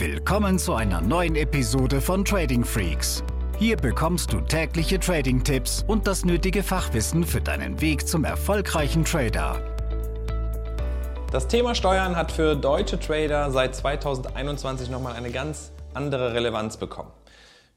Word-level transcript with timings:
Willkommen 0.00 0.58
zu 0.58 0.72
einer 0.72 1.02
neuen 1.02 1.36
Episode 1.36 2.00
von 2.00 2.24
Trading 2.24 2.64
Freaks. 2.64 3.22
Hier 3.58 3.76
bekommst 3.76 4.32
du 4.32 4.40
tägliche 4.40 4.98
Trading-Tipps 4.98 5.84
und 5.86 6.06
das 6.06 6.24
nötige 6.24 6.62
Fachwissen 6.62 7.22
für 7.22 7.42
deinen 7.42 7.82
Weg 7.82 8.08
zum 8.08 8.24
erfolgreichen 8.24 9.04
Trader. 9.04 9.60
Das 11.30 11.48
Thema 11.48 11.74
Steuern 11.74 12.16
hat 12.16 12.32
für 12.32 12.56
deutsche 12.56 12.98
Trader 12.98 13.50
seit 13.50 13.76
2021 13.76 14.88
nochmal 14.88 15.16
eine 15.16 15.30
ganz 15.30 15.70
andere 15.92 16.32
Relevanz 16.32 16.78
bekommen. 16.78 17.10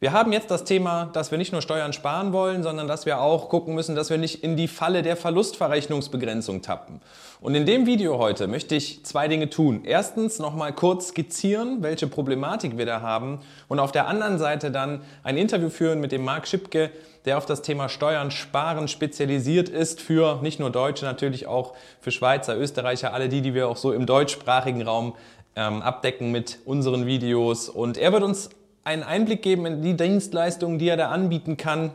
Wir 0.04 0.12
haben 0.12 0.34
jetzt 0.34 0.52
das 0.52 0.66
Thema, 0.66 1.10
dass 1.14 1.32
wir 1.32 1.38
nicht 1.38 1.54
nur 1.54 1.62
Steuern 1.62 1.94
sparen 1.94 2.34
wollen, 2.34 2.62
sondern 2.62 2.90
dass 2.90 3.06
wir 3.06 3.22
auch 3.22 3.48
gucken 3.48 3.74
müssen, 3.74 3.96
dass 3.96 4.10
wir 4.10 4.18
nicht 4.18 4.44
in 4.44 4.58
die 4.58 4.68
Falle 4.68 5.02
der 5.02 5.16
Verlustverrechnungsbegrenzung 5.16 6.62
tappen. 6.62 7.00
Und 7.40 7.56
in 7.56 7.66
dem 7.66 7.86
Video 7.86 8.18
heute 8.18 8.48
möchte 8.48 8.76
ich 8.76 9.06
zwei 9.06 9.30
Dinge 9.30 9.50
tun. 9.50 9.84
Erstens 9.86 10.40
nochmal 10.40 10.74
kurz 10.74 11.08
skizzieren, 11.08 11.84
welche 11.84 12.08
Problematik 12.08 12.78
wir 12.78 12.86
da 12.86 13.00
haben 13.00 13.40
und 13.70 13.80
auf 13.80 13.94
der 13.94 14.10
anderen 14.10 14.40
Seite 14.40 14.72
dann 14.72 15.04
ein 15.24 15.38
Interview 15.38 15.70
führen 15.70 16.02
mit 16.02 16.12
dem 16.12 16.26
Marc 16.26 16.50
Schipke, 16.50 16.90
der 17.24 17.38
auf 17.38 17.46
das 17.46 17.62
Thema 17.62 17.88
Steuern 17.88 18.30
sparen 18.30 18.90
spezialisiert 18.90 19.70
ist 19.70 20.02
für 20.02 20.42
nicht 20.42 20.60
nur 20.60 20.70
Deutsche, 20.70 21.06
natürlich 21.06 21.48
auch 21.48 21.76
für 22.02 22.12
Schweizer, 22.12 22.58
Österreicher, 22.58 23.14
alle 23.14 23.30
die, 23.30 23.40
die 23.40 23.54
wir 23.54 23.70
auch 23.70 23.78
so 23.78 23.94
im 23.94 24.06
deutschsprachigen 24.06 24.82
Raum 24.82 25.16
ähm, 25.56 25.82
abdecken 25.82 26.34
mit 26.34 26.60
unseren 26.66 27.06
Videos. 27.06 27.70
Und 27.70 27.98
er 27.98 28.12
wird 28.12 28.24
uns 28.24 28.50
einen 28.84 29.04
Einblick 29.04 29.42
geben 29.42 29.66
in 29.66 29.82
die 29.82 29.96
Dienstleistungen, 29.96 30.80
die 30.80 30.90
er 30.90 30.98
da 30.98 31.10
anbieten 31.10 31.58
kann, 31.58 31.92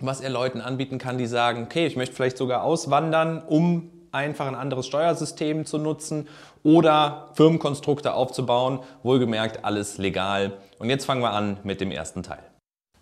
was 0.00 0.20
er 0.20 0.30
Leuten 0.30 0.60
anbieten 0.60 0.98
kann, 0.98 1.18
die 1.18 1.26
sagen, 1.26 1.64
okay, 1.64 1.86
ich 1.86 1.96
möchte 1.96 2.14
vielleicht 2.14 2.38
sogar 2.38 2.62
auswandern, 2.62 3.42
um 3.46 3.90
einfach 4.10 4.46
ein 4.46 4.54
anderes 4.54 4.86
Steuersystem 4.86 5.66
zu 5.66 5.78
nutzen 5.78 6.28
oder 6.62 7.28
Firmenkonstrukte 7.34 8.14
aufzubauen. 8.14 8.80
Wohlgemerkt, 9.02 9.64
alles 9.64 9.98
legal. 9.98 10.52
Und 10.78 10.88
jetzt 10.88 11.04
fangen 11.04 11.20
wir 11.20 11.32
an 11.32 11.58
mit 11.64 11.80
dem 11.80 11.90
ersten 11.90 12.22
Teil. 12.22 12.38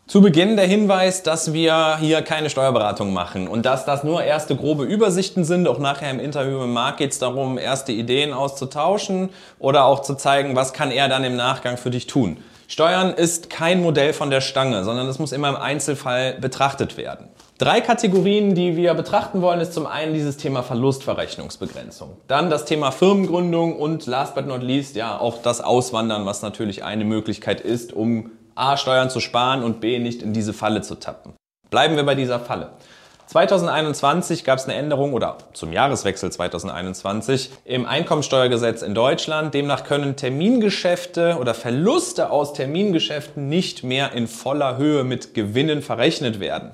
Zu 0.08 0.20
Beginn 0.20 0.56
der 0.56 0.66
Hinweis, 0.66 1.22
dass 1.22 1.52
wir 1.52 1.96
hier 1.98 2.22
keine 2.22 2.50
Steuerberatung 2.50 3.12
machen 3.12 3.46
und 3.46 3.64
dass 3.64 3.84
das 3.84 4.02
nur 4.02 4.22
erste 4.22 4.56
grobe 4.56 4.84
Übersichten 4.84 5.44
sind. 5.44 5.68
Auch 5.68 5.78
nachher 5.78 6.10
im 6.10 6.18
Interview 6.18 6.58
mit 6.58 6.70
Marc 6.70 6.96
geht 6.96 7.12
es 7.12 7.18
darum, 7.18 7.56
erste 7.56 7.92
Ideen 7.92 8.32
auszutauschen 8.32 9.30
oder 9.58 9.84
auch 9.84 10.00
zu 10.00 10.16
zeigen, 10.16 10.56
was 10.56 10.72
kann 10.72 10.90
er 10.90 11.08
dann 11.08 11.24
im 11.24 11.36
Nachgang 11.36 11.76
für 11.76 11.90
dich 11.90 12.08
tun. 12.08 12.38
Steuern 12.72 13.12
ist 13.12 13.50
kein 13.50 13.82
Modell 13.82 14.14
von 14.14 14.30
der 14.30 14.40
Stange, 14.40 14.82
sondern 14.82 15.06
es 15.06 15.18
muss 15.18 15.32
immer 15.32 15.50
im 15.50 15.56
Einzelfall 15.56 16.38
betrachtet 16.40 16.96
werden. 16.96 17.28
Drei 17.58 17.82
Kategorien, 17.82 18.54
die 18.54 18.76
wir 18.76 18.94
betrachten 18.94 19.42
wollen, 19.42 19.60
ist 19.60 19.74
zum 19.74 19.86
einen 19.86 20.14
dieses 20.14 20.38
Thema 20.38 20.62
Verlustverrechnungsbegrenzung, 20.62 22.16
dann 22.28 22.48
das 22.48 22.64
Thema 22.64 22.90
Firmengründung 22.90 23.76
und 23.76 24.06
last 24.06 24.34
but 24.34 24.46
not 24.46 24.62
least 24.62 24.96
ja 24.96 25.18
auch 25.18 25.42
das 25.42 25.60
Auswandern, 25.60 26.24
was 26.24 26.40
natürlich 26.40 26.82
eine 26.82 27.04
Möglichkeit 27.04 27.60
ist, 27.60 27.92
um 27.92 28.30
A 28.54 28.78
Steuern 28.78 29.10
zu 29.10 29.20
sparen 29.20 29.62
und 29.64 29.82
B 29.82 29.98
nicht 29.98 30.22
in 30.22 30.32
diese 30.32 30.54
Falle 30.54 30.80
zu 30.80 30.94
tappen. 30.94 31.34
Bleiben 31.68 31.96
wir 31.96 32.06
bei 32.06 32.14
dieser 32.14 32.40
Falle. 32.40 32.70
2021 33.26 34.44
gab 34.44 34.58
es 34.58 34.64
eine 34.64 34.74
Änderung 34.74 35.14
oder 35.14 35.38
zum 35.54 35.72
Jahreswechsel 35.72 36.30
2021 36.30 37.50
im 37.64 37.86
Einkommensteuergesetz 37.86 38.82
in 38.82 38.94
Deutschland. 38.94 39.54
Demnach 39.54 39.84
können 39.84 40.16
Termingeschäfte 40.16 41.38
oder 41.40 41.54
Verluste 41.54 42.30
aus 42.30 42.52
Termingeschäften 42.52 43.48
nicht 43.48 43.84
mehr 43.84 44.12
in 44.12 44.26
voller 44.26 44.76
Höhe 44.76 45.04
mit 45.04 45.34
Gewinnen 45.34 45.80
verrechnet 45.80 46.40
werden. 46.40 46.72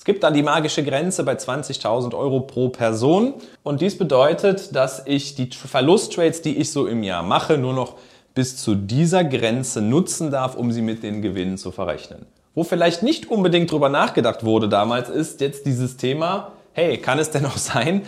Es 0.00 0.06
gibt 0.06 0.22
dann 0.22 0.32
die 0.32 0.42
magische 0.42 0.82
Grenze 0.82 1.24
bei 1.24 1.34
20.000 1.34 2.16
Euro 2.16 2.40
pro 2.40 2.70
Person 2.70 3.34
und 3.62 3.82
dies 3.82 3.98
bedeutet, 3.98 4.74
dass 4.74 5.02
ich 5.04 5.34
die 5.34 5.50
Verlusttrades, 5.50 6.40
die 6.40 6.56
ich 6.56 6.72
so 6.72 6.86
im 6.86 7.02
Jahr 7.02 7.22
mache, 7.22 7.58
nur 7.58 7.74
noch 7.74 7.96
bis 8.34 8.56
zu 8.56 8.74
dieser 8.74 9.24
Grenze 9.24 9.82
nutzen 9.82 10.30
darf, 10.30 10.54
um 10.54 10.72
sie 10.72 10.80
mit 10.80 11.02
den 11.02 11.20
Gewinnen 11.20 11.58
zu 11.58 11.70
verrechnen. 11.70 12.24
Wo 12.54 12.64
vielleicht 12.64 13.02
nicht 13.02 13.30
unbedingt 13.30 13.70
drüber 13.70 13.88
nachgedacht 13.88 14.44
wurde 14.44 14.68
damals, 14.68 15.08
ist 15.08 15.40
jetzt 15.40 15.66
dieses 15.66 15.96
Thema, 15.96 16.52
hey, 16.72 16.98
kann 16.98 17.18
es 17.18 17.30
denn 17.30 17.46
auch 17.46 17.56
sein, 17.56 18.02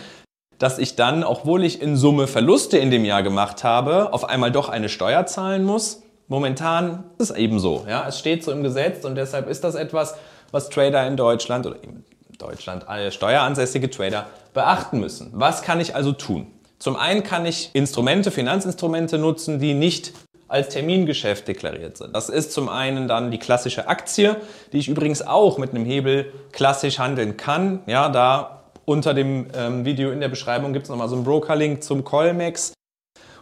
dass 0.59 0.77
ich 0.77 0.95
dann, 0.95 1.23
obwohl 1.23 1.63
ich 1.63 1.81
in 1.81 1.97
Summe 1.97 2.27
Verluste 2.27 2.77
in 2.77 2.91
dem 2.91 3.05
Jahr 3.05 3.23
gemacht 3.23 3.63
habe, 3.63 4.13
auf 4.13 4.25
einmal 4.25 4.51
doch 4.51 4.69
eine 4.69 4.89
Steuer 4.89 5.25
zahlen 5.25 5.63
muss? 5.63 6.03
Momentan 6.27 7.03
ist 7.17 7.31
es 7.31 7.37
eben 7.37 7.59
so. 7.59 7.85
Ja? 7.87 8.07
Es 8.07 8.19
steht 8.19 8.43
so 8.43 8.51
im 8.51 8.63
Gesetz 8.63 9.03
und 9.03 9.15
deshalb 9.15 9.49
ist 9.49 9.63
das 9.63 9.75
etwas, 9.75 10.15
was 10.51 10.69
Trader 10.69 11.05
in 11.07 11.17
Deutschland 11.17 11.65
oder 11.65 11.83
in 11.83 12.05
Deutschland, 12.37 12.87
alle 12.87 13.11
steueransässige 13.11 13.89
Trader 13.89 14.27
beachten 14.53 14.99
müssen. 14.99 15.31
Was 15.33 15.61
kann 15.61 15.79
ich 15.79 15.95
also 15.95 16.11
tun? 16.11 16.47
Zum 16.79 16.95
einen 16.95 17.23
kann 17.23 17.45
ich 17.45 17.69
Instrumente, 17.73 18.31
Finanzinstrumente 18.31 19.17
nutzen, 19.17 19.59
die 19.59 19.73
nicht 19.73 20.13
als 20.53 20.69
Termingeschäft 20.69 21.47
deklariert 21.47 21.97
sind. 21.97 22.15
Das 22.15 22.29
ist 22.29 22.51
zum 22.53 22.69
einen 22.69 23.07
dann 23.07 23.31
die 23.31 23.39
klassische 23.39 23.87
Aktie, 23.87 24.37
die 24.71 24.77
ich 24.77 24.87
übrigens 24.87 25.25
auch 25.25 25.57
mit 25.57 25.71
einem 25.71 25.83
Hebel 25.83 26.31
klassisch 26.51 26.99
handeln 26.99 27.37
kann. 27.37 27.79
Ja, 27.87 28.07
da 28.07 28.61
unter 28.85 29.15
dem 29.15 29.47
ähm, 29.57 29.83
Video 29.83 30.11
in 30.11 30.19
der 30.19 30.29
Beschreibung 30.29 30.71
gibt 30.71 30.83
es 30.83 30.89
nochmal 30.89 31.09
so 31.09 31.15
einen 31.15 31.23
Broker-Link 31.23 31.83
zum 31.83 32.03
Colmex 32.03 32.73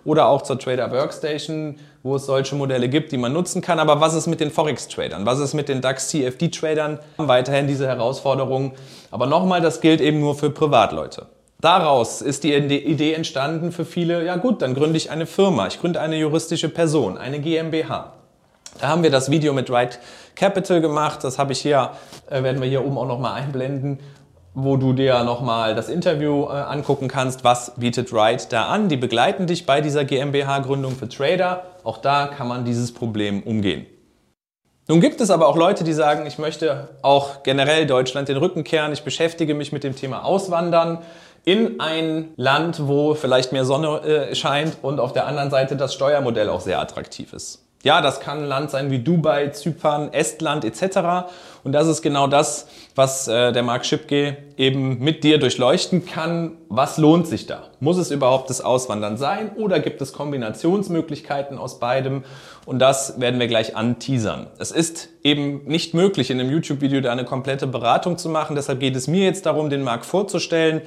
oder 0.05 0.27
auch 0.27 0.41
zur 0.43 0.57
Trader 0.57 0.89
Workstation, 0.89 1.75
wo 2.01 2.15
es 2.15 2.25
solche 2.25 2.55
Modelle 2.55 2.87
gibt, 2.87 3.11
die 3.11 3.17
man 3.17 3.33
nutzen 3.33 3.61
kann. 3.61 3.79
Aber 3.79 3.99
was 3.99 4.13
ist 4.13 4.27
mit 4.27 4.39
den 4.39 4.49
Forex-Tradern? 4.49 5.25
Was 5.25 5.39
ist 5.39 5.53
mit 5.53 5.67
den 5.67 5.81
DAX-CFD-Tradern? 5.81 6.99
Weiterhin 7.17 7.67
diese 7.67 7.87
Herausforderung. 7.87 8.71
Aber 9.11 9.25
nochmal, 9.25 9.59
das 9.59 9.81
gilt 9.81 9.99
eben 9.99 10.21
nur 10.21 10.35
für 10.35 10.49
Privatleute. 10.49 11.27
Daraus 11.61 12.23
ist 12.23 12.43
die 12.43 12.55
Idee 12.55 13.13
entstanden 13.13 13.71
für 13.71 13.85
viele, 13.85 14.25
ja 14.25 14.35
gut, 14.37 14.63
dann 14.63 14.73
gründe 14.73 14.97
ich 14.97 15.11
eine 15.11 15.27
Firma, 15.27 15.67
ich 15.67 15.79
gründe 15.79 16.01
eine 16.01 16.17
juristische 16.17 16.69
Person, 16.69 17.19
eine 17.19 17.39
GmbH. 17.39 18.13
Da 18.79 18.87
haben 18.87 19.03
wir 19.03 19.11
das 19.11 19.29
Video 19.29 19.53
mit 19.53 19.69
Right 19.69 19.99
Capital 20.33 20.81
gemacht, 20.81 21.23
das 21.23 21.37
habe 21.37 21.51
ich 21.51 21.59
hier, 21.59 21.91
äh, 22.31 22.41
werden 22.41 22.61
wir 22.61 22.67
hier 22.67 22.83
oben 22.83 22.97
auch 22.97 23.05
nochmal 23.05 23.39
einblenden, 23.39 23.99
wo 24.55 24.75
du 24.75 24.93
dir 24.93 25.23
nochmal 25.23 25.75
das 25.75 25.87
Interview 25.87 26.45
äh, 26.45 26.53
angucken 26.53 27.07
kannst, 27.07 27.43
was 27.43 27.73
bietet 27.75 28.11
Right 28.11 28.51
da 28.51 28.65
an. 28.65 28.89
Die 28.89 28.97
begleiten 28.97 29.45
dich 29.45 29.67
bei 29.67 29.81
dieser 29.81 30.03
GmbH-Gründung 30.03 30.95
für 30.95 31.09
Trader. 31.09 31.65
Auch 31.83 31.99
da 31.99 32.25
kann 32.25 32.47
man 32.47 32.65
dieses 32.65 32.91
Problem 32.91 33.43
umgehen. 33.43 33.85
Nun 34.87 34.99
gibt 34.99 35.21
es 35.21 35.29
aber 35.29 35.47
auch 35.47 35.55
Leute, 35.55 35.83
die 35.83 35.93
sagen, 35.93 36.25
ich 36.25 36.39
möchte 36.39 36.89
auch 37.01 37.43
generell 37.43 37.85
Deutschland 37.85 38.27
den 38.27 38.37
Rücken 38.37 38.63
kehren, 38.63 38.91
ich 38.91 39.03
beschäftige 39.03 39.53
mich 39.53 39.71
mit 39.71 39.83
dem 39.83 39.95
Thema 39.95 40.25
Auswandern 40.25 40.97
in 41.43 41.79
ein 41.79 42.33
Land, 42.35 42.87
wo 42.87 43.15
vielleicht 43.15 43.51
mehr 43.51 43.65
Sonne 43.65 44.01
äh, 44.01 44.35
scheint 44.35 44.77
und 44.81 44.99
auf 44.99 45.13
der 45.13 45.25
anderen 45.25 45.49
Seite 45.49 45.75
das 45.75 45.93
Steuermodell 45.93 46.49
auch 46.49 46.61
sehr 46.61 46.79
attraktiv 46.79 47.33
ist. 47.33 47.65
Ja, 47.83 48.01
das 48.01 48.19
kann 48.19 48.43
ein 48.43 48.45
Land 48.45 48.69
sein 48.69 48.91
wie 48.91 48.99
Dubai, 48.99 49.47
Zypern, 49.47 50.13
Estland 50.13 50.63
etc. 50.65 51.31
Und 51.63 51.71
das 51.71 51.87
ist 51.87 52.03
genau 52.03 52.27
das, 52.27 52.67
was 52.93 53.27
äh, 53.27 53.51
der 53.51 53.63
Marc 53.63 53.87
Schipke 53.87 54.37
eben 54.55 54.99
mit 54.99 55.23
dir 55.23 55.39
durchleuchten 55.39 56.05
kann. 56.05 56.57
Was 56.69 56.99
lohnt 56.99 57.25
sich 57.25 57.47
da? 57.47 57.69
Muss 57.79 57.97
es 57.97 58.11
überhaupt 58.11 58.51
das 58.51 58.61
Auswandern 58.61 59.17
sein 59.17 59.49
oder 59.55 59.79
gibt 59.79 59.99
es 60.01 60.13
Kombinationsmöglichkeiten 60.13 61.57
aus 61.57 61.79
beidem? 61.79 62.23
Und 62.67 62.77
das 62.77 63.19
werden 63.19 63.39
wir 63.39 63.47
gleich 63.47 63.75
anteasern. 63.75 64.45
Es 64.59 64.69
ist 64.69 65.09
eben 65.23 65.63
nicht 65.65 65.95
möglich, 65.95 66.29
in 66.29 66.39
einem 66.39 66.51
YouTube-Video 66.51 67.01
da 67.01 67.11
eine 67.11 67.25
komplette 67.25 67.65
Beratung 67.65 68.19
zu 68.19 68.29
machen. 68.29 68.55
Deshalb 68.55 68.79
geht 68.79 68.95
es 68.95 69.07
mir 69.07 69.25
jetzt 69.25 69.47
darum, 69.47 69.71
den 69.71 69.81
Marc 69.81 70.05
vorzustellen 70.05 70.83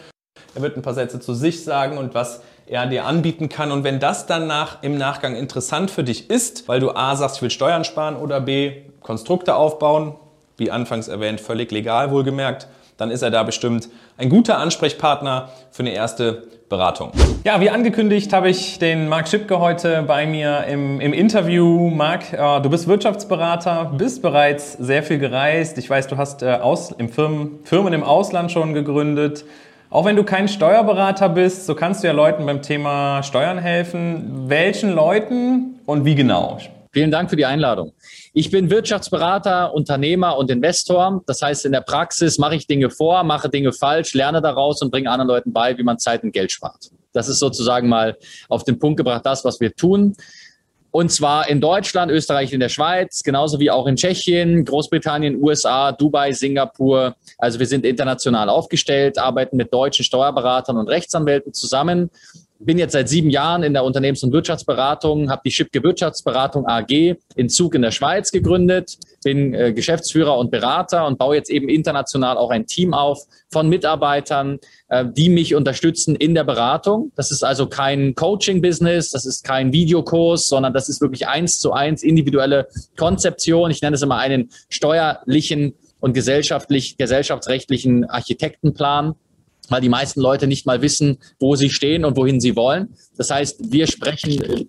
er 0.54 0.62
wird 0.62 0.76
ein 0.76 0.82
paar 0.82 0.94
Sätze 0.94 1.20
zu 1.20 1.34
sich 1.34 1.64
sagen 1.64 1.98
und 1.98 2.14
was 2.14 2.42
er 2.66 2.86
dir 2.86 3.04
anbieten 3.04 3.48
kann. 3.48 3.72
Und 3.72 3.84
wenn 3.84 4.00
das 4.00 4.26
dann 4.26 4.46
nach, 4.46 4.82
im 4.82 4.96
Nachgang 4.96 5.36
interessant 5.36 5.90
für 5.90 6.04
dich 6.04 6.30
ist, 6.30 6.68
weil 6.68 6.80
du 6.80 6.92
A 6.92 7.14
sagst, 7.16 7.36
ich 7.36 7.42
will 7.42 7.50
Steuern 7.50 7.84
sparen 7.84 8.16
oder 8.16 8.40
B, 8.40 8.82
Konstrukte 9.02 9.54
aufbauen, 9.54 10.14
wie 10.56 10.70
anfangs 10.70 11.08
erwähnt, 11.08 11.40
völlig 11.40 11.70
legal 11.70 12.10
wohlgemerkt, 12.10 12.68
dann 12.96 13.10
ist 13.10 13.22
er 13.22 13.30
da 13.30 13.42
bestimmt 13.42 13.88
ein 14.16 14.28
guter 14.28 14.58
Ansprechpartner 14.58 15.50
für 15.72 15.82
eine 15.82 15.92
erste 15.92 16.44
Beratung. 16.68 17.10
Ja, 17.44 17.60
wie 17.60 17.68
angekündigt 17.68 18.32
habe 18.32 18.48
ich 18.48 18.78
den 18.78 19.08
Marc 19.08 19.28
Schipke 19.28 19.58
heute 19.58 20.02
bei 20.06 20.26
mir 20.26 20.64
im, 20.68 21.00
im 21.00 21.12
Interview. 21.12 21.90
Marc, 21.90 22.32
äh, 22.32 22.60
du 22.60 22.70
bist 22.70 22.88
Wirtschaftsberater, 22.88 23.92
bist 23.96 24.22
bereits 24.22 24.72
sehr 24.74 25.02
viel 25.02 25.18
gereist. 25.18 25.76
Ich 25.78 25.90
weiß, 25.90 26.06
du 26.06 26.16
hast 26.16 26.42
äh, 26.42 26.52
aus, 26.52 26.92
im 26.92 27.08
Firmen, 27.08 27.58
Firmen 27.64 27.92
im 27.92 28.02
Ausland 28.02 28.50
schon 28.50 28.74
gegründet. 28.74 29.44
Auch 29.94 30.04
wenn 30.06 30.16
du 30.16 30.24
kein 30.24 30.48
Steuerberater 30.48 31.28
bist, 31.28 31.66
so 31.66 31.76
kannst 31.76 32.02
du 32.02 32.08
ja 32.08 32.12
Leuten 32.12 32.44
beim 32.46 32.62
Thema 32.62 33.22
Steuern 33.22 33.58
helfen. 33.58 34.48
Welchen 34.48 34.92
Leuten 34.92 35.78
und 35.86 36.04
wie 36.04 36.16
genau? 36.16 36.58
Vielen 36.90 37.12
Dank 37.12 37.30
für 37.30 37.36
die 37.36 37.46
Einladung. 37.46 37.92
Ich 38.32 38.50
bin 38.50 38.70
Wirtschaftsberater, 38.70 39.72
Unternehmer 39.72 40.36
und 40.36 40.50
Investor. 40.50 41.22
Das 41.26 41.42
heißt, 41.42 41.64
in 41.64 41.70
der 41.70 41.82
Praxis 41.82 42.38
mache 42.38 42.56
ich 42.56 42.66
Dinge 42.66 42.90
vor, 42.90 43.22
mache 43.22 43.48
Dinge 43.48 43.72
falsch, 43.72 44.14
lerne 44.14 44.42
daraus 44.42 44.82
und 44.82 44.90
bringe 44.90 45.08
anderen 45.08 45.28
Leuten 45.28 45.52
bei, 45.52 45.78
wie 45.78 45.84
man 45.84 46.00
Zeit 46.00 46.24
und 46.24 46.32
Geld 46.32 46.50
spart. 46.50 46.90
Das 47.12 47.28
ist 47.28 47.38
sozusagen 47.38 47.88
mal 47.88 48.18
auf 48.48 48.64
den 48.64 48.80
Punkt 48.80 48.96
gebracht, 48.96 49.24
das, 49.24 49.44
was 49.44 49.60
wir 49.60 49.76
tun. 49.76 50.16
Und 50.94 51.10
zwar 51.10 51.48
in 51.48 51.60
Deutschland, 51.60 52.12
Österreich, 52.12 52.52
in 52.52 52.60
der 52.60 52.68
Schweiz, 52.68 53.24
genauso 53.24 53.58
wie 53.58 53.68
auch 53.68 53.88
in 53.88 53.96
Tschechien, 53.96 54.64
Großbritannien, 54.64 55.42
USA, 55.42 55.90
Dubai, 55.90 56.30
Singapur. 56.30 57.16
Also 57.36 57.58
wir 57.58 57.66
sind 57.66 57.84
international 57.84 58.48
aufgestellt, 58.48 59.18
arbeiten 59.18 59.56
mit 59.56 59.74
deutschen 59.74 60.04
Steuerberatern 60.04 60.76
und 60.76 60.88
Rechtsanwälten 60.88 61.52
zusammen 61.52 62.10
bin 62.58 62.78
jetzt 62.78 62.92
seit 62.92 63.08
sieben 63.08 63.30
Jahren 63.30 63.62
in 63.62 63.72
der 63.72 63.84
Unternehmens- 63.84 64.22
und 64.22 64.32
Wirtschaftsberatung, 64.32 65.30
habe 65.30 65.42
die 65.44 65.50
Schipke 65.50 65.82
Wirtschaftsberatung 65.82 66.66
AG 66.66 67.16
in 67.36 67.48
Zug 67.48 67.74
in 67.74 67.82
der 67.82 67.90
Schweiz 67.90 68.30
gegründet, 68.30 68.96
bin 69.22 69.54
äh, 69.54 69.72
Geschäftsführer 69.72 70.38
und 70.38 70.50
Berater 70.50 71.06
und 71.06 71.18
baue 71.18 71.36
jetzt 71.36 71.50
eben 71.50 71.68
international 71.68 72.36
auch 72.36 72.50
ein 72.50 72.66
Team 72.66 72.94
auf 72.94 73.20
von 73.50 73.68
Mitarbeitern, 73.68 74.58
äh, 74.88 75.04
die 75.16 75.28
mich 75.28 75.54
unterstützen 75.54 76.14
in 76.16 76.34
der 76.34 76.44
Beratung. 76.44 77.12
Das 77.16 77.30
ist 77.30 77.42
also 77.42 77.66
kein 77.66 78.14
Coaching-Business, 78.14 79.10
das 79.10 79.26
ist 79.26 79.44
kein 79.44 79.72
Videokurs, 79.72 80.46
sondern 80.46 80.72
das 80.72 80.88
ist 80.88 81.00
wirklich 81.00 81.26
eins 81.26 81.58
zu 81.58 81.72
eins 81.72 82.02
individuelle 82.02 82.68
Konzeption. 82.96 83.70
Ich 83.70 83.82
nenne 83.82 83.96
es 83.96 84.02
immer 84.02 84.18
einen 84.18 84.50
steuerlichen 84.68 85.74
und 86.00 86.12
gesellschaftlich, 86.12 86.96
gesellschaftsrechtlichen 86.98 88.04
Architektenplan 88.04 89.14
weil 89.70 89.80
die 89.80 89.88
meisten 89.88 90.20
Leute 90.20 90.46
nicht 90.46 90.66
mal 90.66 90.82
wissen, 90.82 91.18
wo 91.38 91.56
sie 91.56 91.70
stehen 91.70 92.04
und 92.04 92.16
wohin 92.16 92.40
sie 92.40 92.56
wollen. 92.56 92.94
Das 93.16 93.30
heißt, 93.30 93.72
wir 93.72 93.86
sprechen, 93.86 94.66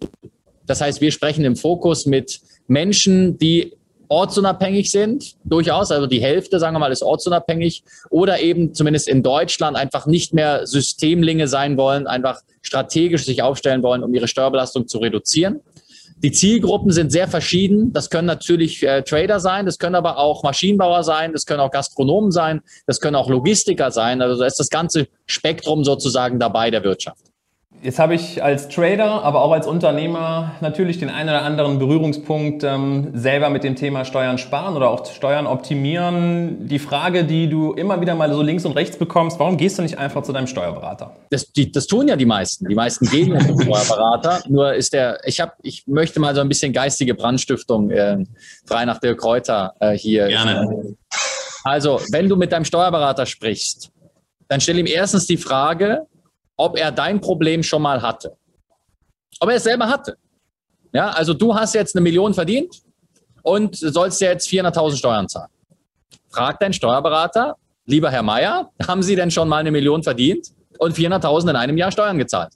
das 0.65 0.81
heißt, 0.81 1.01
wir 1.01 1.12
sprechen 1.12 1.45
im 1.45 1.56
Fokus 1.56 2.06
mit 2.06 2.42
Menschen, 2.68 3.38
die 3.38 3.74
ortsunabhängig 4.07 4.92
sind, 4.92 5.36
durchaus, 5.44 5.92
also 5.92 6.07
die 6.07 6.21
Hälfte, 6.21 6.59
sagen 6.59 6.75
wir 6.75 6.80
mal, 6.80 6.92
ist 6.92 7.03
ortsunabhängig 7.03 7.83
oder 8.09 8.39
eben 8.39 8.74
zumindest 8.74 9.07
in 9.07 9.24
Deutschland 9.24 9.77
einfach 9.77 10.06
nicht 10.06 10.33
mehr 10.33 10.68
Systemlinge 10.68 11.48
sein 11.48 11.77
wollen, 11.77 12.07
einfach 12.07 12.41
strategisch 12.62 13.25
sich 13.25 13.41
aufstellen 13.41 13.83
wollen, 13.83 14.03
um 14.03 14.13
ihre 14.13 14.27
Steuerbelastung 14.27 14.88
zu 14.88 15.00
reduzieren. 15.00 15.62
Die 16.23 16.31
Zielgruppen 16.31 16.91
sind 16.91 17.12
sehr 17.12 17.27
verschieden. 17.27 17.91
Das 17.91 18.09
können 18.09 18.25
natürlich 18.27 18.83
äh, 18.83 19.03
Trader 19.03 19.39
sein, 19.39 19.65
das 19.65 19.77
können 19.77 19.95
aber 19.95 20.17
auch 20.17 20.44
Maschinenbauer 20.44 21.03
sein, 21.03 21.33
das 21.33 21.45
können 21.45 21.59
auch 21.59 21.71
Gastronomen 21.71 22.31
sein, 22.31 22.62
das 22.88 23.01
können 23.01 23.15
auch 23.15 23.29
Logistiker 23.29 23.91
sein. 23.91 24.21
Also 24.21 24.39
da 24.39 24.45
ist 24.45 24.59
das 24.59 24.69
ganze 24.69 25.07
Spektrum 25.25 25.83
sozusagen 25.83 26.39
dabei 26.39 26.71
der 26.71 26.83
Wirtschaft. 26.83 27.34
Jetzt 27.81 28.00
habe 28.00 28.16
ich 28.16 28.44
als 28.44 28.68
Trader, 28.68 29.24
aber 29.24 29.42
auch 29.42 29.51
als 29.51 29.68
Unternehmer 29.68 30.54
natürlich 30.60 30.98
den 30.98 31.10
einen 31.10 31.30
oder 31.30 31.44
anderen 31.44 31.77
Berührungspunkt 31.77 32.63
ähm, 32.63 33.12
selber 33.13 33.50
mit 33.50 33.63
dem 33.63 33.75
Thema 33.75 34.06
Steuern 34.06 34.38
sparen 34.38 34.75
oder 34.75 34.89
auch 34.89 35.06
Steuern 35.06 35.45
optimieren. 35.45 36.68
Die 36.68 36.80
Frage, 36.80 37.25
die 37.25 37.48
du 37.48 37.74
immer 37.74 38.01
wieder 38.01 38.16
mal 38.16 38.33
so 38.33 38.42
links 38.42 38.66
und 38.66 38.72
rechts 38.72 38.98
bekommst, 38.98 39.39
warum 39.39 39.57
gehst 39.57 39.77
du 39.77 39.83
nicht 39.83 40.00
einfach 40.00 40.24
zu 40.24 40.33
deinem 40.33 40.48
Steuerberater? 40.48 41.16
Das, 41.30 41.51
die, 41.51 41.72
das 41.72 41.86
tun 41.86 42.07
ja 42.07 42.16
die 42.16 42.25
meisten. 42.25 42.68
Die 42.68 42.75
meisten 42.75 43.06
gehen 43.06 43.33
ja 43.33 43.39
zum 43.39 43.62
Steuerberater. 43.62 44.42
Nur 44.48 44.74
ist 44.74 44.94
der, 44.94 45.19
ich 45.25 45.39
habe, 45.39 45.51
ich 45.62 45.86
möchte 45.86 46.19
mal 46.19 46.33
so 46.33 46.42
ein 46.42 46.50
bisschen 46.50 46.74
geistige 46.74 47.13
Brandstiftung 47.13 47.92
äh, 47.92 48.18
frei 48.66 48.86
nach 48.86 49.00
Dirk 49.00 49.19
Kräuter 49.19 49.74
äh, 49.80 49.92
hier. 49.92 50.27
Gerne. 50.27 50.95
Also, 51.63 52.00
wenn 52.12 52.30
du 52.30 52.36
mit 52.36 52.51
deinem 52.51 52.66
Steuerberater 52.66 53.25
sprichst, 53.25 53.92
dann 54.48 54.62
stell 54.62 54.77
ihm 54.77 54.86
erstens 54.86 55.25
die 55.27 55.38
Frage, 55.38 56.06
ob 56.57 56.77
er 56.77 56.91
dein 56.91 57.21
Problem 57.21 57.63
schon 57.63 57.81
mal 57.81 58.01
hatte. 58.01 58.37
Ob 59.39 59.49
er 59.49 59.55
es 59.55 59.63
selber 59.63 59.87
hatte. 59.87 60.17
Ja, 60.93 61.09
also 61.09 61.33
du 61.33 61.53
hast 61.53 61.75
jetzt 61.75 61.95
eine 61.95 62.01
Million 62.01 62.33
verdient 62.33 62.81
und 63.43 63.75
sollst 63.75 64.21
jetzt 64.21 64.47
400.000 64.49 64.97
Steuern 64.97 65.27
zahlen. 65.27 65.51
Frag 66.29 66.59
deinen 66.59 66.73
Steuerberater, 66.73 67.57
lieber 67.85 68.09
Herr 68.11 68.23
Meier, 68.23 68.71
haben 68.87 69.03
Sie 69.03 69.15
denn 69.15 69.31
schon 69.31 69.49
mal 69.49 69.57
eine 69.57 69.71
Million 69.71 70.03
verdient 70.03 70.47
und 70.79 70.95
400.000 70.95 71.49
in 71.49 71.55
einem 71.55 71.77
Jahr 71.77 71.91
Steuern 71.91 72.17
gezahlt? 72.17 72.53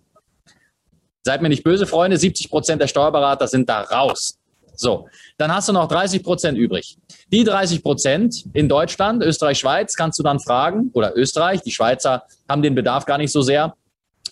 Seid 1.23 1.41
mir 1.41 1.49
nicht 1.49 1.63
böse, 1.63 1.85
Freunde, 1.85 2.17
70 2.17 2.49
Prozent 2.49 2.81
der 2.81 2.87
Steuerberater 2.87 3.47
sind 3.47 3.69
da 3.69 3.81
raus. 3.81 4.39
So, 4.73 5.09
dann 5.37 5.53
hast 5.53 5.67
du 5.67 5.73
noch 5.73 5.89
30 5.89 6.23
Prozent 6.23 6.57
übrig. 6.57 6.97
Die 7.33 7.43
30 7.43 7.83
Prozent 7.83 8.45
in 8.53 8.69
Deutschland, 8.69 9.21
Österreich, 9.21 9.59
Schweiz 9.59 9.95
kannst 9.95 10.17
du 10.17 10.23
dann 10.23 10.39
fragen, 10.39 10.89
oder 10.93 11.17
Österreich, 11.17 11.61
die 11.61 11.71
Schweizer 11.71 12.23
haben 12.47 12.61
den 12.61 12.75
Bedarf 12.75 13.05
gar 13.05 13.17
nicht 13.17 13.33
so 13.33 13.41
sehr, 13.41 13.75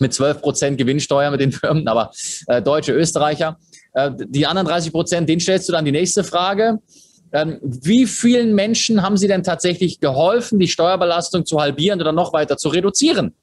mit 0.02 0.14
12 0.14 0.42
Prozent 0.42 0.78
Gewinnsteuer 0.78 1.32
mit 1.32 1.42
den 1.42 1.52
Firmen, 1.52 1.88
aber 1.88 2.12
äh, 2.48 2.62
Deutsche, 2.62 2.94
Österreicher. 2.94 3.58
Äh, 3.94 4.12
die 4.28 4.46
anderen 4.46 4.68
30 4.68 4.92
Prozent, 4.92 5.30
denen 5.30 5.42
stellst 5.42 5.68
du 5.68 5.74
dann 5.74 5.86
die 5.86 5.92
nächste 5.92 6.24
Frage. 6.24 6.80
Ähm, 7.34 7.60
wie 7.62 8.06
vielen 8.06 8.56
Menschen 8.56 9.02
haben 9.02 9.18
Sie 9.18 9.28
denn 9.28 9.44
tatsächlich 9.44 10.00
geholfen, 10.00 10.60
die 10.60 10.68
Steuerbelastung 10.68 11.46
zu 11.46 11.60
halbieren 11.60 12.00
oder 12.00 12.12
noch 12.12 12.34
weiter 12.34 12.58
zu 12.58 12.70
reduzieren? 12.70 13.34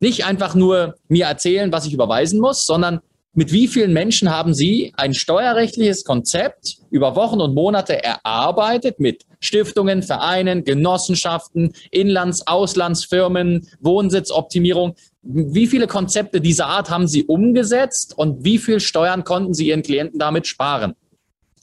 Nicht 0.00 0.24
einfach 0.24 0.54
nur 0.54 0.94
mir 1.08 1.26
erzählen, 1.26 1.70
was 1.72 1.86
ich 1.86 1.92
überweisen 1.92 2.40
muss, 2.40 2.64
sondern 2.64 3.00
mit 3.32 3.52
wie 3.52 3.68
vielen 3.68 3.92
Menschen 3.92 4.30
haben 4.30 4.54
Sie 4.54 4.92
ein 4.96 5.14
steuerrechtliches 5.14 6.02
Konzept 6.04 6.78
über 6.90 7.14
Wochen 7.14 7.40
und 7.40 7.54
Monate 7.54 8.02
erarbeitet 8.02 8.98
mit 8.98 9.24
Stiftungen, 9.38 10.02
Vereinen, 10.02 10.64
Genossenschaften, 10.64 11.72
Inlands-, 11.92 12.46
Auslandsfirmen, 12.48 13.68
Wohnsitzoptimierung? 13.80 14.96
Wie 15.22 15.66
viele 15.66 15.86
Konzepte 15.86 16.40
dieser 16.40 16.66
Art 16.66 16.90
haben 16.90 17.06
Sie 17.06 17.24
umgesetzt 17.24 18.16
und 18.16 18.44
wie 18.44 18.58
viel 18.58 18.80
Steuern 18.80 19.24
konnten 19.24 19.54
Sie 19.54 19.68
Ihren 19.68 19.82
Klienten 19.82 20.18
damit 20.18 20.46
sparen? 20.46 20.94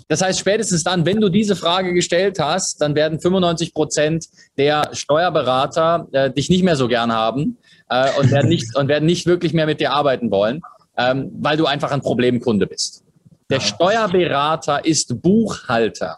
Das 0.10 0.22
heißt, 0.22 0.40
spätestens 0.40 0.84
dann, 0.84 1.06
wenn 1.06 1.20
du 1.20 1.28
diese 1.30 1.56
Frage 1.56 1.94
gestellt 1.94 2.40
hast, 2.40 2.82
dann 2.82 2.96
werden 2.96 3.20
95 3.20 3.74
Prozent 3.74 4.28
der 4.58 4.92
Steuerberater 4.94 6.08
äh, 6.12 6.32
dich 6.32 6.50
nicht 6.50 6.64
mehr 6.64 6.78
so 6.78 6.88
gern 6.88 7.12
haben 7.12 7.58
äh, 7.90 8.10
und, 8.18 8.32
werden 8.32 8.48
nicht, 8.48 8.78
und 8.78 8.88
werden 8.88 9.06
nicht 9.06 9.26
wirklich 9.26 9.54
mehr 9.54 9.66
mit 9.66 9.82
dir 9.82 9.92
arbeiten 9.92 10.32
wollen 10.32 10.62
ähm, 10.98 11.32
weil 11.40 11.56
du 11.58 11.66
einfach 11.66 11.92
ein 11.92 12.02
Problemkunde 12.02 12.68
bist. 12.68 13.04
Der 13.50 13.60
Steuerberater 13.60 14.84
ist 14.84 15.22
Buchhalter. 15.22 16.18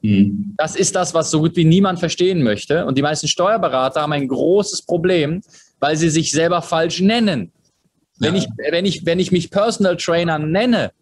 Mhm. 0.00 0.54
Das 0.56 0.76
ist 0.76 0.94
das, 0.94 1.12
was 1.12 1.30
so 1.30 1.40
gut 1.40 1.56
wie 1.56 1.64
niemand 1.64 1.98
verstehen 1.98 2.42
möchte. 2.42 2.86
Und 2.86 2.96
die 2.96 3.02
meisten 3.02 3.28
Steuerberater 3.28 4.02
haben 4.02 4.12
ein 4.12 4.28
großes 4.28 4.82
Problem, 4.82 5.42
weil 5.84 5.98
sie 5.98 6.08
sich 6.08 6.30
selber 6.30 6.62
falsch 6.62 7.00
nennen. 7.00 7.52
Wenn, 8.18 8.34
ich, 8.36 8.46
wenn, 8.70 8.86
ich, 8.86 9.04
wenn 9.04 9.18
ich 9.18 9.32
mich 9.32 9.50
Personal 9.50 9.98
Trainer 9.98 10.38
nenne, 10.38 10.92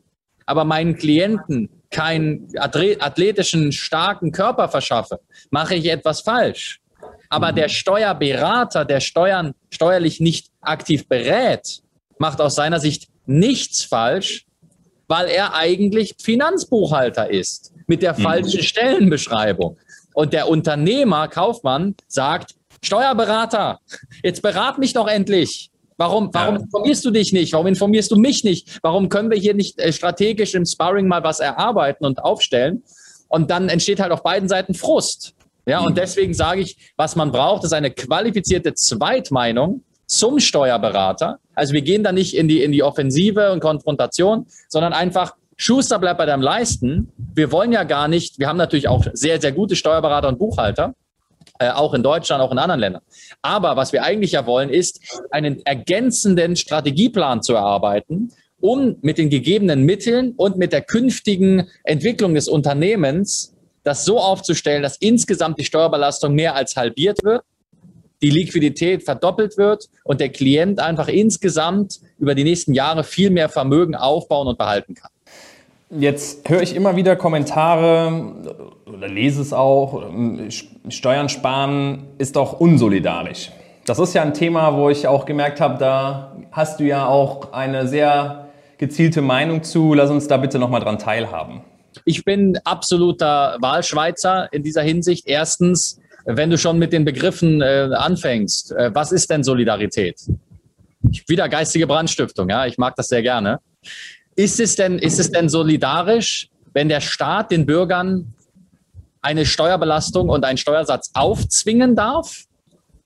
aber 0.44 0.64
meinen 0.64 0.96
Klienten 0.96 1.68
keinen 1.90 2.48
athletischen, 2.58 3.70
starken 3.70 4.32
Körper 4.32 4.68
verschaffe, 4.68 5.20
mache 5.50 5.76
ich 5.76 5.88
etwas 5.88 6.22
falsch. 6.22 6.80
Aber 7.28 7.52
mhm. 7.52 7.56
der 7.56 7.68
Steuerberater, 7.68 8.84
der 8.84 8.98
Steuern 8.98 9.52
steuerlich 9.70 10.18
nicht 10.18 10.48
aktiv 10.60 11.06
berät, 11.06 11.80
macht 12.18 12.40
aus 12.40 12.56
seiner 12.56 12.80
Sicht 12.80 13.08
nichts 13.24 13.84
falsch, 13.84 14.46
weil 15.06 15.28
er 15.28 15.54
eigentlich 15.54 16.16
Finanzbuchhalter 16.20 17.30
ist 17.30 17.72
mit 17.86 18.02
der 18.02 18.18
mhm. 18.18 18.22
falschen 18.22 18.62
Stellenbeschreibung. 18.64 19.78
Und 20.12 20.32
der 20.32 20.48
Unternehmer, 20.48 21.28
Kaufmann, 21.28 21.94
sagt, 22.08 22.56
Steuerberater, 22.82 23.78
jetzt 24.22 24.42
berat 24.42 24.78
mich 24.78 24.92
doch 24.92 25.08
endlich. 25.08 25.70
Warum, 25.96 26.30
warum 26.32 26.56
ja. 26.56 26.60
informierst 26.62 27.04
du 27.04 27.10
dich 27.10 27.32
nicht? 27.32 27.52
Warum 27.52 27.66
informierst 27.66 28.10
du 28.10 28.16
mich 28.16 28.44
nicht? 28.44 28.78
Warum 28.82 29.08
können 29.08 29.30
wir 29.30 29.38
hier 29.38 29.54
nicht 29.54 29.78
äh, 29.78 29.92
strategisch 29.92 30.54
im 30.54 30.64
Sparring 30.64 31.06
mal 31.06 31.22
was 31.22 31.38
erarbeiten 31.38 32.04
und 32.04 32.24
aufstellen? 32.24 32.82
Und 33.28 33.50
dann 33.50 33.68
entsteht 33.68 34.00
halt 34.00 34.10
auf 34.10 34.22
beiden 34.22 34.48
Seiten 34.48 34.74
Frust. 34.74 35.34
Ja, 35.64 35.80
und 35.80 35.92
mhm. 35.92 35.96
deswegen 35.96 36.34
sage 36.34 36.62
ich, 36.62 36.76
was 36.96 37.14
man 37.14 37.30
braucht, 37.30 37.64
ist 37.64 37.72
eine 37.72 37.90
qualifizierte 37.90 38.74
Zweitmeinung 38.74 39.84
zum 40.06 40.40
Steuerberater. 40.40 41.38
Also 41.54 41.72
wir 41.72 41.82
gehen 41.82 42.02
da 42.02 42.12
nicht 42.12 42.36
in 42.36 42.48
die, 42.48 42.62
in 42.62 42.72
die 42.72 42.82
Offensive 42.82 43.52
und 43.52 43.60
Konfrontation, 43.60 44.46
sondern 44.68 44.92
einfach 44.92 45.34
Schuster 45.56 45.98
bleibt 45.98 46.18
bei 46.18 46.26
deinem 46.26 46.42
Leisten. 46.42 47.12
Wir 47.34 47.52
wollen 47.52 47.72
ja 47.72 47.84
gar 47.84 48.08
nicht, 48.08 48.38
wir 48.38 48.48
haben 48.48 48.56
natürlich 48.56 48.88
auch 48.88 49.06
sehr, 49.12 49.40
sehr 49.40 49.52
gute 49.52 49.76
Steuerberater 49.76 50.28
und 50.28 50.38
Buchhalter, 50.38 50.94
äh, 51.62 51.70
auch 51.70 51.94
in 51.94 52.02
Deutschland, 52.02 52.42
auch 52.42 52.52
in 52.52 52.58
anderen 52.58 52.80
Ländern. 52.80 53.02
Aber 53.42 53.76
was 53.76 53.92
wir 53.92 54.02
eigentlich 54.02 54.32
ja 54.32 54.46
wollen, 54.46 54.70
ist 54.70 55.00
einen 55.30 55.64
ergänzenden 55.64 56.56
Strategieplan 56.56 57.42
zu 57.42 57.54
erarbeiten, 57.54 58.32
um 58.60 58.96
mit 59.02 59.18
den 59.18 59.30
gegebenen 59.30 59.84
Mitteln 59.84 60.32
und 60.36 60.56
mit 60.56 60.72
der 60.72 60.82
künftigen 60.82 61.68
Entwicklung 61.84 62.34
des 62.34 62.48
Unternehmens 62.48 63.54
das 63.84 64.04
so 64.04 64.18
aufzustellen, 64.18 64.82
dass 64.82 64.96
insgesamt 64.98 65.58
die 65.58 65.64
Steuerbelastung 65.64 66.34
mehr 66.34 66.54
als 66.54 66.76
halbiert 66.76 67.24
wird 67.24 67.42
die 68.22 68.30
Liquidität 68.30 69.02
verdoppelt 69.02 69.58
wird 69.58 69.88
und 70.04 70.20
der 70.20 70.30
Klient 70.30 70.78
einfach 70.78 71.08
insgesamt 71.08 72.00
über 72.18 72.34
die 72.34 72.44
nächsten 72.44 72.72
Jahre 72.72 73.04
viel 73.04 73.30
mehr 73.30 73.48
Vermögen 73.48 73.96
aufbauen 73.96 74.46
und 74.46 74.56
behalten 74.56 74.94
kann. 74.94 75.10
Jetzt 75.94 76.48
höre 76.48 76.62
ich 76.62 76.74
immer 76.74 76.96
wieder 76.96 77.16
Kommentare 77.16 78.32
oder 78.86 79.08
lese 79.08 79.42
es 79.42 79.52
auch, 79.52 80.10
Steuern 80.88 81.28
sparen 81.28 82.04
ist 82.16 82.36
doch 82.36 82.58
unsolidarisch. 82.60 83.50
Das 83.84 83.98
ist 83.98 84.14
ja 84.14 84.22
ein 84.22 84.32
Thema, 84.32 84.74
wo 84.74 84.88
ich 84.88 85.06
auch 85.06 85.26
gemerkt 85.26 85.60
habe, 85.60 85.76
da 85.76 86.34
hast 86.50 86.80
du 86.80 86.84
ja 86.84 87.06
auch 87.06 87.52
eine 87.52 87.86
sehr 87.88 88.48
gezielte 88.78 89.20
Meinung 89.20 89.64
zu. 89.64 89.92
Lass 89.92 90.08
uns 90.08 90.26
da 90.28 90.38
bitte 90.38 90.58
nochmal 90.58 90.80
dran 90.80 90.98
teilhaben. 90.98 91.60
Ich 92.06 92.24
bin 92.24 92.58
absoluter 92.64 93.58
Wahlschweizer 93.60 94.50
in 94.50 94.62
dieser 94.62 94.82
Hinsicht. 94.82 95.26
Erstens, 95.26 96.00
wenn 96.24 96.48
du 96.48 96.56
schon 96.56 96.78
mit 96.78 96.94
den 96.94 97.04
Begriffen 97.04 97.60
äh, 97.60 97.90
anfängst, 97.92 98.72
äh, 98.72 98.94
was 98.94 99.12
ist 99.12 99.28
denn 99.28 99.44
Solidarität? 99.44 100.22
Wieder 101.26 101.50
geistige 101.50 101.86
Brandstiftung, 101.86 102.48
ja, 102.48 102.64
ich 102.64 102.78
mag 102.78 102.96
das 102.96 103.08
sehr 103.08 103.22
gerne. 103.22 103.60
Ist 104.34 104.60
es 104.60 104.76
denn, 104.76 104.98
ist 104.98 105.18
es 105.18 105.30
denn 105.30 105.48
solidarisch, 105.48 106.48
wenn 106.72 106.88
der 106.88 107.00
Staat 107.00 107.50
den 107.50 107.66
Bürgern 107.66 108.34
eine 109.20 109.46
Steuerbelastung 109.46 110.28
und 110.28 110.44
einen 110.44 110.58
Steuersatz 110.58 111.10
aufzwingen 111.14 111.94
darf? 111.96 112.44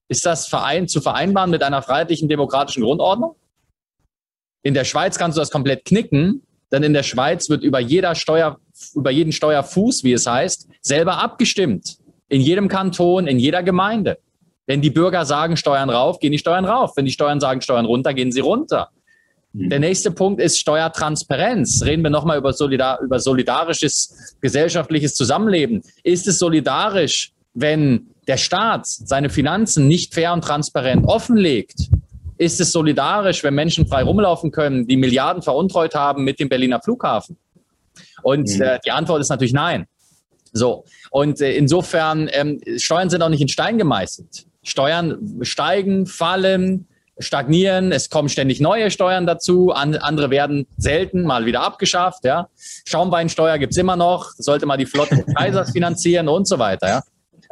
Ist 0.09 0.25
das 0.25 0.47
verein, 0.47 0.87
zu 0.87 1.00
vereinbaren 1.00 1.50
mit 1.50 1.62
einer 1.62 1.83
freiheitlichen 1.83 2.28
demokratischen 2.28 2.83
Grundordnung? 2.85 3.35
In 4.62 4.75
der 4.75 4.85
Schweiz 4.85 5.18
kannst 5.18 5.37
du 5.37 5.40
das 5.40 5.50
komplett 5.50 5.85
knicken, 5.85 6.42
denn 6.73 6.83
in 6.83 6.92
der 6.92 7.02
Schweiz 7.02 7.49
wird 7.49 7.62
über 7.62 7.80
jeder 7.80 8.14
Steuer, 8.14 8.59
über 8.95 9.11
jeden 9.11 9.33
Steuerfuß, 9.33 10.04
wie 10.04 10.12
es 10.12 10.26
heißt, 10.26 10.68
selber 10.80 11.23
abgestimmt. 11.23 11.99
In 12.28 12.40
jedem 12.40 12.68
Kanton, 12.68 13.26
in 13.26 13.38
jeder 13.38 13.62
Gemeinde. 13.62 14.18
Wenn 14.66 14.80
die 14.80 14.90
Bürger 14.90 15.25
sagen 15.25 15.56
Steuern 15.56 15.90
rauf, 15.90 16.18
gehen 16.18 16.33
die 16.33 16.38
Steuern 16.38 16.64
rauf. 16.64 16.97
Wenn 16.97 17.04
die 17.04 17.12
Steuern 17.12 17.38
sagen 17.38 17.61
Steuern 17.61 17.87
runter, 17.87 18.14
gehen 18.14 18.33
sie 18.33 18.40
runter. 18.40 18.90
Mhm. 19.56 19.70
Der 19.70 19.80
nächste 19.80 20.10
Punkt 20.10 20.40
ist 20.40 20.58
Steuertransparenz. 20.58 21.82
Reden 21.84 22.02
wir 22.02 22.10
nochmal 22.10 22.38
über, 22.38 22.52
solidar 22.52 23.00
über 23.00 23.18
solidarisches 23.18 24.36
gesellschaftliches 24.40 25.14
Zusammenleben. 25.14 25.82
Ist 26.02 26.28
es 26.28 26.38
solidarisch, 26.38 27.32
wenn 27.54 28.08
der 28.28 28.36
Staat 28.36 28.86
seine 28.86 29.30
Finanzen 29.30 29.88
nicht 29.88 30.14
fair 30.14 30.32
und 30.32 30.42
transparent 30.42 31.06
offenlegt? 31.06 31.88
Ist 32.38 32.60
es 32.60 32.70
solidarisch, 32.72 33.42
wenn 33.44 33.54
Menschen 33.54 33.86
frei 33.86 34.02
rumlaufen 34.02 34.50
können, 34.50 34.86
die 34.86 34.96
Milliarden 34.96 35.42
veruntreut 35.42 35.94
haben 35.94 36.25
mit 36.25 36.38
dem 36.38 36.50
Berliner 36.50 36.82
Flughafen? 36.82 37.38
Und 38.22 38.54
mhm. 38.54 38.62
äh, 38.62 38.78
die 38.84 38.90
Antwort 38.90 39.22
ist 39.22 39.30
natürlich 39.30 39.54
nein. 39.54 39.86
So. 40.52 40.84
Und 41.10 41.40
äh, 41.40 41.52
insofern, 41.52 42.28
ähm, 42.32 42.60
Steuern 42.76 43.08
sind 43.08 43.22
auch 43.22 43.30
nicht 43.30 43.40
in 43.40 43.48
Stein 43.48 43.78
gemeißelt. 43.78 44.46
Steuern 44.62 45.38
steigen, 45.42 46.06
fallen, 46.06 46.88
stagnieren, 47.18 47.92
es 47.92 48.11
kommen 48.11 48.28
ständig 48.28 48.61
neue 48.61 48.90
Steuern 48.90 49.26
dazu, 49.26 49.70
an, 49.70 49.96
andere 49.96 50.30
werden 50.30 50.66
selten 50.76 51.23
mal 51.23 51.46
wieder 51.46 51.62
abgeschafft. 51.62 52.25
Ja. 52.25 52.49
Schaumweinsteuer 52.85 53.58
gibt's 53.58 53.76
immer 53.76 53.96
noch, 53.96 54.30
sollte 54.37 54.66
mal 54.66 54.76
die 54.76 54.87
Flotte 54.87 55.16
des 55.16 55.35
Kaisers 55.35 55.70
finanzieren 55.70 56.28
und 56.28 56.46
so 56.46 56.58
weiter. 56.58 56.88
Ja. 56.88 57.02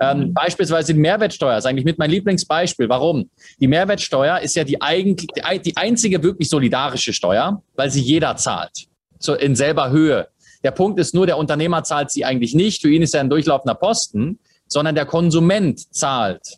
Ähm, 0.00 0.34
beispielsweise 0.34 0.92
die 0.92 1.00
Mehrwertsteuer 1.00 1.56
ist 1.56 1.66
eigentlich 1.66 1.84
mit 1.84 1.98
mein 1.98 2.10
Lieblingsbeispiel. 2.10 2.88
Warum? 2.88 3.30
Die 3.60 3.68
Mehrwertsteuer 3.68 4.40
ist 4.40 4.56
ja 4.56 4.64
die, 4.64 4.82
eigentlich, 4.82 5.28
die 5.64 5.76
einzige 5.76 6.22
wirklich 6.22 6.48
solidarische 6.48 7.12
Steuer, 7.12 7.62
weil 7.76 7.90
sie 7.90 8.00
jeder 8.00 8.36
zahlt. 8.36 8.86
So 9.18 9.34
in 9.34 9.54
selber 9.54 9.90
Höhe. 9.90 10.28
Der 10.64 10.72
Punkt 10.72 10.98
ist 10.98 11.14
nur, 11.14 11.26
der 11.26 11.38
Unternehmer 11.38 11.84
zahlt 11.84 12.10
sie 12.10 12.24
eigentlich 12.24 12.54
nicht. 12.54 12.82
Für 12.82 12.90
ihn 12.90 13.02
ist 13.02 13.14
er 13.14 13.20
ein 13.20 13.30
durchlaufender 13.30 13.74
Posten, 13.74 14.38
sondern 14.66 14.94
der 14.94 15.06
Konsument 15.06 15.94
zahlt. 15.94 16.56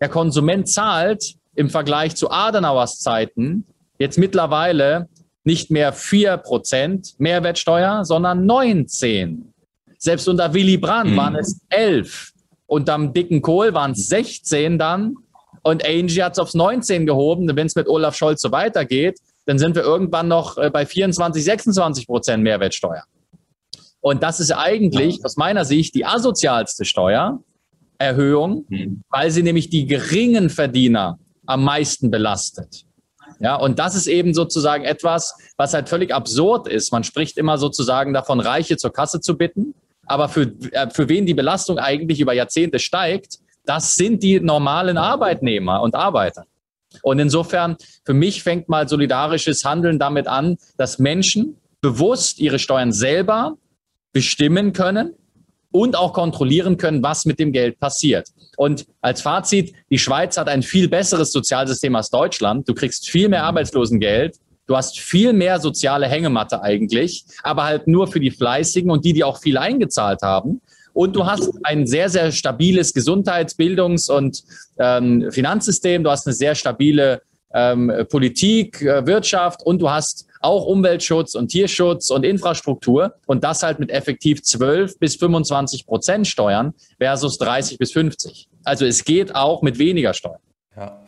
Der 0.00 0.08
Konsument 0.08 0.68
zahlt 0.68 1.36
im 1.56 1.70
Vergleich 1.70 2.14
zu 2.14 2.30
Adenauers 2.30 3.00
Zeiten 3.00 3.64
jetzt 3.98 4.18
mittlerweile 4.18 5.08
nicht 5.44 5.70
mehr 5.70 5.94
4% 5.94 7.14
Mehrwertsteuer, 7.18 8.04
sondern 8.04 8.46
19. 8.46 9.52
Selbst 9.98 10.28
unter 10.28 10.52
Willy 10.52 10.76
Brandt 10.76 11.12
mhm. 11.12 11.16
waren 11.16 11.36
es 11.36 11.60
11. 11.70 12.32
Unterm 12.66 13.12
dicken 13.12 13.42
Kohl 13.42 13.72
waren 13.72 13.92
es 13.92 14.08
16 14.08 14.78
dann. 14.78 15.14
Und 15.62 15.86
Angie 15.86 16.22
hat 16.22 16.34
es 16.34 16.38
aufs 16.38 16.54
19 16.54 17.06
gehoben. 17.06 17.48
Wenn 17.54 17.66
es 17.66 17.74
mit 17.74 17.88
Olaf 17.88 18.16
Scholz 18.16 18.42
so 18.42 18.52
weitergeht, 18.52 19.18
dann 19.46 19.58
sind 19.58 19.76
wir 19.76 19.82
irgendwann 19.82 20.28
noch 20.28 20.58
äh, 20.58 20.70
bei 20.70 20.84
24, 20.84 21.42
26 21.42 22.06
Prozent 22.06 22.42
Mehrwertsteuer. 22.42 23.04
Und 24.00 24.22
das 24.22 24.40
ist 24.40 24.52
eigentlich 24.52 25.24
aus 25.24 25.36
meiner 25.36 25.64
Sicht 25.64 25.94
die 25.94 26.04
asozialste 26.04 26.84
Steuererhöhung, 26.84 28.66
mhm. 28.68 29.02
weil 29.10 29.30
sie 29.30 29.42
nämlich 29.42 29.70
die 29.70 29.86
geringen 29.86 30.50
Verdiener 30.50 31.18
am 31.46 31.64
meisten 31.64 32.10
belastet. 32.10 32.84
Ja, 33.40 33.56
und 33.56 33.78
das 33.78 33.94
ist 33.94 34.06
eben 34.06 34.34
sozusagen 34.34 34.84
etwas, 34.84 35.34
was 35.56 35.74
halt 35.74 35.88
völlig 35.88 36.14
absurd 36.14 36.68
ist. 36.68 36.92
Man 36.92 37.04
spricht 37.04 37.36
immer 37.36 37.58
sozusagen 37.58 38.12
davon, 38.12 38.40
Reiche 38.40 38.76
zur 38.76 38.92
Kasse 38.92 39.20
zu 39.20 39.36
bitten. 39.36 39.74
Aber 40.06 40.28
für, 40.28 40.52
äh, 40.72 40.88
für 40.90 41.08
wen 41.08 41.26
die 41.26 41.34
Belastung 41.34 41.78
eigentlich 41.78 42.20
über 42.20 42.32
Jahrzehnte 42.32 42.78
steigt, 42.78 43.38
das 43.64 43.96
sind 43.96 44.22
die 44.22 44.40
normalen 44.40 44.96
Arbeitnehmer 44.96 45.82
und 45.82 45.94
Arbeiter. 45.94 46.46
Und 47.02 47.18
insofern, 47.18 47.76
für 48.04 48.14
mich 48.14 48.42
fängt 48.42 48.68
mal 48.68 48.88
solidarisches 48.88 49.64
Handeln 49.64 49.98
damit 49.98 50.28
an, 50.28 50.56
dass 50.76 50.98
Menschen 50.98 51.56
bewusst 51.80 52.38
ihre 52.38 52.58
Steuern 52.58 52.92
selber 52.92 53.58
bestimmen 54.12 54.72
können 54.72 55.14
und 55.76 55.96
auch 55.96 56.12
kontrollieren 56.12 56.78
können, 56.78 57.02
was 57.02 57.26
mit 57.26 57.38
dem 57.38 57.52
Geld 57.52 57.78
passiert. 57.78 58.28
Und 58.56 58.86
als 59.02 59.20
Fazit, 59.20 59.74
die 59.90 59.98
Schweiz 59.98 60.38
hat 60.38 60.48
ein 60.48 60.62
viel 60.62 60.88
besseres 60.88 61.32
Sozialsystem 61.32 61.94
als 61.94 62.08
Deutschland. 62.08 62.68
Du 62.68 62.74
kriegst 62.74 63.10
viel 63.10 63.28
mehr 63.28 63.44
Arbeitslosengeld. 63.44 64.36
Du 64.66 64.76
hast 64.76 64.98
viel 64.98 65.32
mehr 65.32 65.60
soziale 65.60 66.08
Hängematte 66.08 66.62
eigentlich, 66.62 67.24
aber 67.42 67.64
halt 67.64 67.86
nur 67.86 68.08
für 68.08 68.18
die 68.18 68.30
Fleißigen 68.30 68.90
und 68.90 69.04
die, 69.04 69.12
die 69.12 69.22
auch 69.22 69.38
viel 69.38 69.58
eingezahlt 69.58 70.22
haben. 70.22 70.60
Und 70.92 71.14
du 71.14 71.26
hast 71.26 71.50
ein 71.62 71.86
sehr, 71.86 72.08
sehr 72.08 72.32
stabiles 72.32 72.94
Gesundheits-, 72.94 73.54
Bildungs- 73.54 74.08
und 74.08 74.42
ähm, 74.78 75.30
Finanzsystem. 75.30 76.02
Du 76.02 76.10
hast 76.10 76.26
eine 76.26 76.34
sehr 76.34 76.54
stabile 76.54 77.20
ähm, 77.56 77.90
Politik, 78.10 78.82
äh, 78.82 79.06
Wirtschaft 79.06 79.62
und 79.64 79.80
du 79.80 79.90
hast 79.90 80.26
auch 80.40 80.66
Umweltschutz 80.66 81.34
und 81.34 81.48
Tierschutz 81.48 82.10
und 82.10 82.24
Infrastruktur 82.24 83.14
und 83.26 83.42
das 83.42 83.62
halt 83.62 83.78
mit 83.78 83.90
effektiv 83.90 84.42
12 84.42 84.98
bis 84.98 85.16
25 85.16 85.86
Prozent 85.86 86.26
Steuern 86.26 86.74
versus 86.98 87.38
30 87.38 87.78
bis 87.78 87.92
50. 87.92 88.48
Also 88.62 88.84
es 88.84 89.04
geht 89.04 89.34
auch 89.34 89.62
mit 89.62 89.78
weniger 89.78 90.12
Steuern. 90.12 90.40
Ja. 90.76 91.02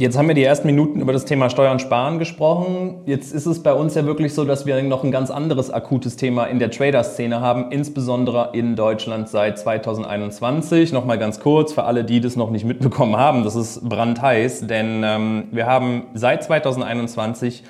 Jetzt 0.00 0.16
haben 0.16 0.28
wir 0.28 0.34
die 0.34 0.44
ersten 0.44 0.66
Minuten 0.66 1.02
über 1.02 1.12
das 1.12 1.26
Thema 1.26 1.50
Steuern 1.50 1.78
sparen 1.78 2.18
gesprochen. 2.18 3.02
Jetzt 3.04 3.34
ist 3.34 3.44
es 3.44 3.62
bei 3.62 3.74
uns 3.74 3.94
ja 3.94 4.06
wirklich 4.06 4.32
so, 4.32 4.46
dass 4.46 4.64
wir 4.64 4.82
noch 4.82 5.04
ein 5.04 5.10
ganz 5.10 5.30
anderes 5.30 5.70
akutes 5.70 6.16
Thema 6.16 6.46
in 6.46 6.58
der 6.58 6.70
Trader-Szene 6.70 7.42
haben, 7.42 7.70
insbesondere 7.70 8.48
in 8.54 8.76
Deutschland 8.76 9.28
seit 9.28 9.58
2021. 9.58 10.94
Nochmal 10.94 11.18
ganz 11.18 11.38
kurz 11.38 11.74
für 11.74 11.84
alle, 11.84 12.02
die 12.02 12.22
das 12.22 12.34
noch 12.34 12.50
nicht 12.50 12.64
mitbekommen 12.64 13.18
haben, 13.18 13.44
das 13.44 13.56
ist 13.56 13.86
brandheiß, 13.86 14.66
denn 14.66 15.02
ähm, 15.04 15.48
wir 15.50 15.66
haben 15.66 16.04
seit 16.14 16.44
2021 16.44 17.62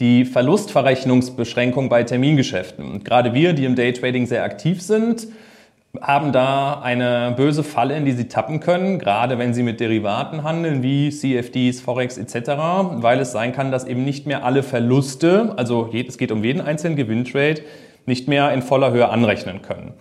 die 0.00 0.24
Verlustverrechnungsbeschränkung 0.24 1.90
bei 1.90 2.02
Termingeschäften. 2.02 2.92
Und 2.92 3.04
gerade 3.04 3.34
wir, 3.34 3.52
die 3.52 3.66
im 3.66 3.74
Daytrading 3.74 4.24
sehr 4.24 4.44
aktiv 4.44 4.80
sind, 4.80 5.28
haben 6.00 6.32
da 6.32 6.80
eine 6.82 7.34
böse 7.36 7.62
Falle, 7.62 7.96
in 7.96 8.04
die 8.04 8.12
sie 8.12 8.28
tappen 8.28 8.60
können, 8.60 8.98
gerade 8.98 9.38
wenn 9.38 9.54
sie 9.54 9.62
mit 9.62 9.80
Derivaten 9.80 10.42
handeln, 10.42 10.82
wie 10.82 11.10
CFDs, 11.10 11.80
Forex 11.80 12.18
etc., 12.18 12.50
weil 12.96 13.20
es 13.20 13.32
sein 13.32 13.52
kann, 13.52 13.70
dass 13.70 13.84
eben 13.84 14.04
nicht 14.04 14.26
mehr 14.26 14.44
alle 14.44 14.62
Verluste, 14.62 15.54
also 15.56 15.90
es 15.92 16.18
geht 16.18 16.32
um 16.32 16.42
jeden 16.42 16.60
einzelnen 16.60 16.96
Gewinntrade, 16.96 17.62
nicht 18.06 18.28
mehr 18.28 18.52
in 18.52 18.62
voller 18.62 18.90
Höhe 18.90 19.08
anrechnen 19.08 19.62
können. 19.62 19.92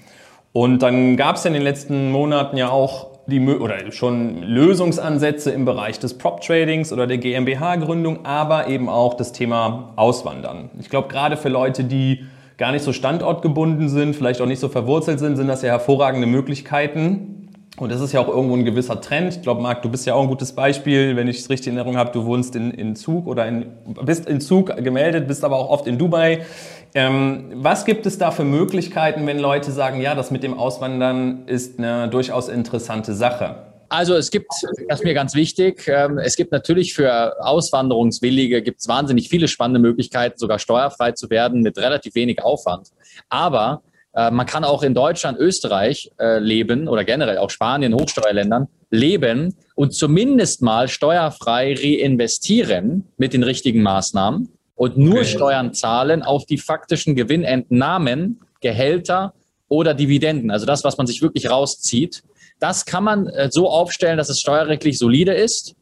Und 0.51 0.83
dann 0.83 1.17
gab 1.17 1.37
es 1.37 1.45
in 1.45 1.53
den 1.53 1.63
letzten 1.63 2.11
Monaten 2.11 2.57
ja 2.57 2.69
auch 2.69 3.13
die, 3.27 3.39
oder 3.39 3.91
schon 3.91 4.43
Lösungsansätze 4.43 5.51
im 5.51 5.65
Bereich 5.65 5.99
des 5.99 6.17
Prop-Tradings 6.17 6.91
oder 6.91 7.07
der 7.07 7.17
GmbH-Gründung, 7.17 8.25
aber 8.25 8.67
eben 8.67 8.89
auch 8.89 9.13
das 9.13 9.31
Thema 9.31 9.93
Auswandern. 9.95 10.69
Ich 10.79 10.89
glaube, 10.89 11.07
gerade 11.07 11.37
für 11.37 11.49
Leute, 11.49 11.85
die 11.85 12.25
gar 12.57 12.71
nicht 12.71 12.83
so 12.83 12.93
standortgebunden 12.93 13.89
sind, 13.89 14.15
vielleicht 14.15 14.41
auch 14.41 14.45
nicht 14.45 14.59
so 14.59 14.69
verwurzelt 14.69 15.19
sind, 15.19 15.35
sind 15.35 15.47
das 15.47 15.61
ja 15.61 15.69
hervorragende 15.69 16.27
Möglichkeiten. 16.27 17.43
Und 17.77 17.91
das 17.91 18.01
ist 18.01 18.13
ja 18.13 18.19
auch 18.19 18.27
irgendwo 18.27 18.55
ein 18.55 18.65
gewisser 18.65 19.01
Trend. 19.01 19.35
Ich 19.35 19.41
glaube, 19.41 19.61
Marc, 19.61 19.81
du 19.81 19.89
bist 19.89 20.05
ja 20.05 20.13
auch 20.13 20.21
ein 20.21 20.27
gutes 20.27 20.53
Beispiel, 20.53 21.15
wenn 21.15 21.27
ich 21.27 21.39
es 21.39 21.49
richtig 21.49 21.67
in 21.67 21.77
Erinnerung 21.77 21.97
habe. 21.97 22.11
Du 22.11 22.25
wohnst 22.25 22.55
in, 22.55 22.69
in 22.69 22.95
Zug 22.95 23.25
oder 23.25 23.47
in, 23.47 23.65
bist 24.05 24.27
in 24.27 24.41
Zug 24.41 24.75
gemeldet, 24.77 25.27
bist 25.27 25.43
aber 25.43 25.57
auch 25.57 25.69
oft 25.69 25.87
in 25.87 25.97
Dubai. 25.97 26.45
Ähm, 26.93 27.45
was 27.55 27.85
gibt 27.85 28.05
es 28.05 28.19
da 28.19 28.29
für 28.29 28.43
Möglichkeiten, 28.43 29.25
wenn 29.25 29.39
Leute 29.39 29.71
sagen, 29.71 29.99
ja, 30.01 30.13
das 30.13 30.29
mit 30.29 30.43
dem 30.43 30.57
Auswandern 30.57 31.47
ist 31.47 31.79
eine 31.79 32.09
durchaus 32.09 32.47
interessante 32.47 33.15
Sache? 33.15 33.72
Also 33.93 34.15
es 34.15 34.31
gibt, 34.31 34.47
das 34.89 35.01
ist 35.01 35.05
mir 35.05 35.13
ganz 35.13 35.35
wichtig, 35.35 35.87
ähm, 35.87 36.17
es 36.17 36.35
gibt 36.35 36.51
natürlich 36.51 36.95
für 36.95 37.39
Auswanderungswillige 37.45 38.63
gibt 38.63 38.79
es 38.81 38.87
wahnsinnig 38.87 39.29
viele 39.29 39.47
spannende 39.47 39.79
Möglichkeiten, 39.79 40.39
sogar 40.39 40.57
steuerfrei 40.57 41.11
zu 41.11 41.29
werden 41.29 41.61
mit 41.61 41.77
relativ 41.77 42.15
wenig 42.15 42.41
Aufwand. 42.41 42.89
Aber 43.29 43.83
äh, 44.15 44.31
man 44.31 44.47
kann 44.47 44.63
auch 44.63 44.81
in 44.81 44.95
Deutschland, 44.95 45.37
Österreich 45.37 46.09
äh, 46.19 46.39
leben 46.39 46.87
oder 46.87 47.03
generell 47.03 47.37
auch 47.37 47.51
Spanien, 47.51 47.93
Hochsteuerländern 47.93 48.67
leben 48.89 49.53
und 49.75 49.93
zumindest 49.93 50.63
mal 50.63 50.87
steuerfrei 50.87 51.75
reinvestieren 51.75 53.07
mit 53.17 53.33
den 53.33 53.43
richtigen 53.43 53.83
Maßnahmen 53.83 54.49
und 54.73 54.97
nur 54.97 55.19
okay. 55.19 55.25
Steuern 55.25 55.71
zahlen 55.75 56.23
auf 56.23 56.47
die 56.47 56.57
faktischen 56.57 57.13
Gewinnentnahmen, 57.13 58.39
Gehälter 58.59 59.35
oder 59.67 59.93
Dividenden. 59.93 60.49
Also 60.49 60.65
das, 60.65 60.83
was 60.83 60.97
man 60.97 61.05
sich 61.05 61.21
wirklich 61.21 61.51
rauszieht. 61.51 62.23
Das 62.63 62.85
kann 62.85 63.03
man 63.03 63.27
äh, 63.27 63.49
so 63.51 63.69
aufstellen, 63.69 64.17
dass 64.17 64.29
es 64.29 64.39
steuerrechtlich 64.39 64.97
solide 64.97 65.33
ist. 65.33 65.75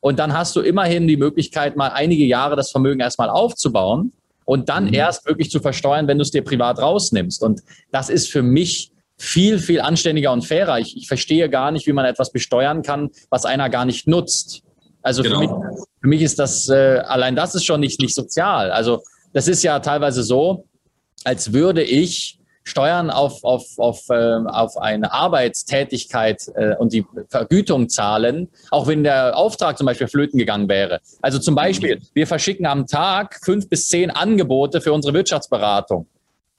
Und 0.00 0.20
dann 0.20 0.32
hast 0.38 0.54
du 0.54 0.60
immerhin 0.60 1.08
die 1.08 1.16
Möglichkeit, 1.16 1.74
mal 1.74 1.88
einige 1.88 2.24
Jahre 2.24 2.54
das 2.54 2.70
Vermögen 2.70 3.00
erstmal 3.00 3.28
aufzubauen 3.28 4.12
und 4.44 4.68
dann 4.68 4.84
mhm. 4.84 4.94
erst 4.94 5.26
wirklich 5.26 5.50
zu 5.50 5.58
versteuern, 5.58 6.06
wenn 6.06 6.16
du 6.16 6.22
es 6.22 6.30
dir 6.30 6.44
privat 6.44 6.78
rausnimmst. 6.78 7.42
Und 7.42 7.62
das 7.90 8.08
ist 8.08 8.30
für 8.30 8.42
mich 8.42 8.92
viel, 9.16 9.58
viel 9.58 9.80
anständiger 9.80 10.32
und 10.32 10.46
fairer. 10.46 10.78
Ich, 10.78 10.96
ich 10.96 11.08
verstehe 11.08 11.50
gar 11.50 11.72
nicht, 11.72 11.88
wie 11.88 11.92
man 11.92 12.04
etwas 12.04 12.30
besteuern 12.30 12.82
kann, 12.82 13.10
was 13.30 13.44
einer 13.44 13.68
gar 13.68 13.84
nicht 13.84 14.06
nutzt. 14.06 14.62
Also 15.02 15.24
genau. 15.24 15.40
für, 15.40 15.40
mich, 15.40 15.50
für 16.02 16.08
mich 16.08 16.22
ist 16.22 16.38
das, 16.38 16.68
äh, 16.68 17.02
allein 17.04 17.34
das 17.34 17.56
ist 17.56 17.64
schon 17.64 17.80
nicht, 17.80 18.00
nicht 18.00 18.14
sozial. 18.14 18.70
Also 18.70 19.02
das 19.32 19.48
ist 19.48 19.64
ja 19.64 19.80
teilweise 19.80 20.22
so, 20.22 20.66
als 21.24 21.52
würde 21.52 21.82
ich 21.82 22.37
Steuern 22.68 23.10
auf, 23.10 23.42
auf, 23.44 23.64
auf, 23.78 24.08
äh, 24.10 24.14
auf 24.46 24.76
eine 24.76 25.12
Arbeitstätigkeit 25.12 26.50
äh, 26.54 26.76
und 26.76 26.92
die 26.92 27.04
Vergütung 27.28 27.88
zahlen, 27.88 28.48
auch 28.70 28.86
wenn 28.86 29.02
der 29.02 29.36
Auftrag 29.36 29.78
zum 29.78 29.86
Beispiel 29.86 30.08
flöten 30.08 30.38
gegangen 30.38 30.68
wäre. 30.68 31.00
Also 31.22 31.38
zum 31.38 31.54
Beispiel, 31.54 32.00
wir 32.14 32.26
verschicken 32.26 32.66
am 32.66 32.86
Tag 32.86 33.40
fünf 33.44 33.68
bis 33.68 33.88
zehn 33.88 34.10
Angebote 34.10 34.80
für 34.80 34.92
unsere 34.92 35.14
Wirtschaftsberatung. 35.14 36.06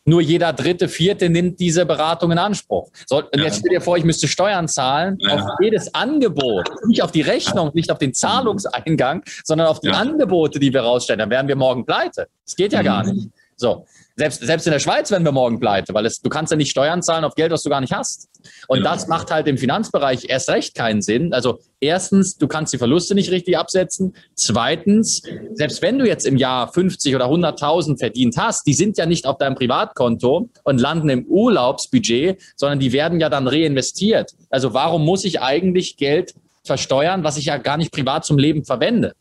Nur 0.06 0.22
jeder 0.22 0.54
dritte, 0.54 0.88
vierte 0.88 1.30
nimmt 1.30 1.60
diese 1.60 1.86
Beratung 1.86 2.32
in 2.32 2.40
Anspruch. 2.40 2.90
So, 3.06 3.18
und 3.18 3.36
ja. 3.36 3.44
jetzt 3.44 3.60
stell 3.60 3.70
dir 3.70 3.82
vor, 3.82 3.96
ich 3.96 4.04
müsste 4.04 4.28
Steuern 4.28 4.68
zahlen 4.68 5.18
ja. 5.20 5.36
auf 5.36 5.42
jedes 5.62 5.94
Angebot, 5.94 6.68
nicht 6.88 7.04
auf 7.04 7.12
die 7.12 7.22
Rechnung, 7.22 7.70
nicht 7.76 7.92
auf 7.92 8.00
den 8.00 8.14
Zahlungseingang, 8.14 9.24
sondern 9.44 9.68
auf 9.68 9.82
die 9.82 9.90
ja. 9.90 9.94
Angebote, 9.94 10.60
die 10.60 10.74
wir 10.74 10.82
rausstellen. 10.82 11.20
Dann 11.20 11.30
wären 11.30 11.48
wir 11.48 11.56
morgen 11.56 11.86
pleite. 11.86 12.28
Das 12.44 12.56
geht 12.56 12.74
ja 12.74 12.80
mhm. 12.80 12.86
gar 12.86 13.04
nicht. 13.04 13.30
So, 13.56 13.86
selbst, 14.20 14.46
selbst 14.46 14.68
in 14.68 14.74
der 14.74 14.80
Schweiz 14.80 15.10
werden 15.12 15.24
wir 15.24 15.32
morgen 15.32 15.60
pleite, 15.60 15.94
weil 15.94 16.06
es, 16.06 16.22
du 16.22 16.30
kannst 16.30 16.52
ja 16.52 16.58
nicht 16.58 16.70
Steuern 16.70 17.02
zahlen 17.02 17.24
auf 17.24 17.36
Geld, 17.36 17.52
was 17.52 17.64
du 17.64 17.70
gar 17.70 17.80
nicht 17.80 17.94
hast. 17.94 18.28
Und 18.68 18.80
ja. 18.80 18.84
das 18.84 19.08
macht 19.08 19.32
halt 19.32 19.48
im 19.48 19.58
Finanzbereich 19.58 20.26
erst 20.28 20.50
recht 20.50 20.76
keinen 20.76 21.02
Sinn. 21.02 21.34
Also 21.34 21.60
erstens, 21.80 22.38
du 22.38 22.48
kannst 22.48 22.74
die 22.74 22.78
Verluste 22.78 23.16
nicht 23.16 23.32
richtig 23.32 23.58
absetzen. 23.58 24.14
Zweitens, 24.36 25.24
selbst 25.54 25.82
wenn 25.82 25.98
du 25.98 26.06
jetzt 26.06 26.28
im 26.28 26.36
Jahr 26.36 26.72
50 26.72 27.16
oder 27.16 27.26
100.000 27.26 27.98
verdient 27.98 28.36
hast, 28.38 28.68
die 28.68 28.74
sind 28.74 28.98
ja 28.98 29.06
nicht 29.06 29.26
auf 29.26 29.38
deinem 29.38 29.56
Privatkonto 29.56 30.50
und 30.64 30.82
landen 30.82 31.10
im 31.10 31.26
Urlaubsbudget, 31.26 32.42
sondern 32.58 32.80
die 32.80 32.92
werden 32.92 33.22
ja 33.22 33.30
dann 33.30 33.48
reinvestiert. 33.48 34.34
Also 34.50 34.74
warum 34.74 35.06
muss 35.06 35.24
ich 35.24 35.42
eigentlich 35.42 35.96
Geld 35.96 36.36
versteuern, 36.66 37.24
was 37.24 37.38
ich 37.38 37.46
ja 37.46 37.58
gar 37.58 37.78
nicht 37.78 37.94
privat 37.94 38.26
zum 38.26 38.38
Leben 38.38 38.66
verwende? 38.66 39.14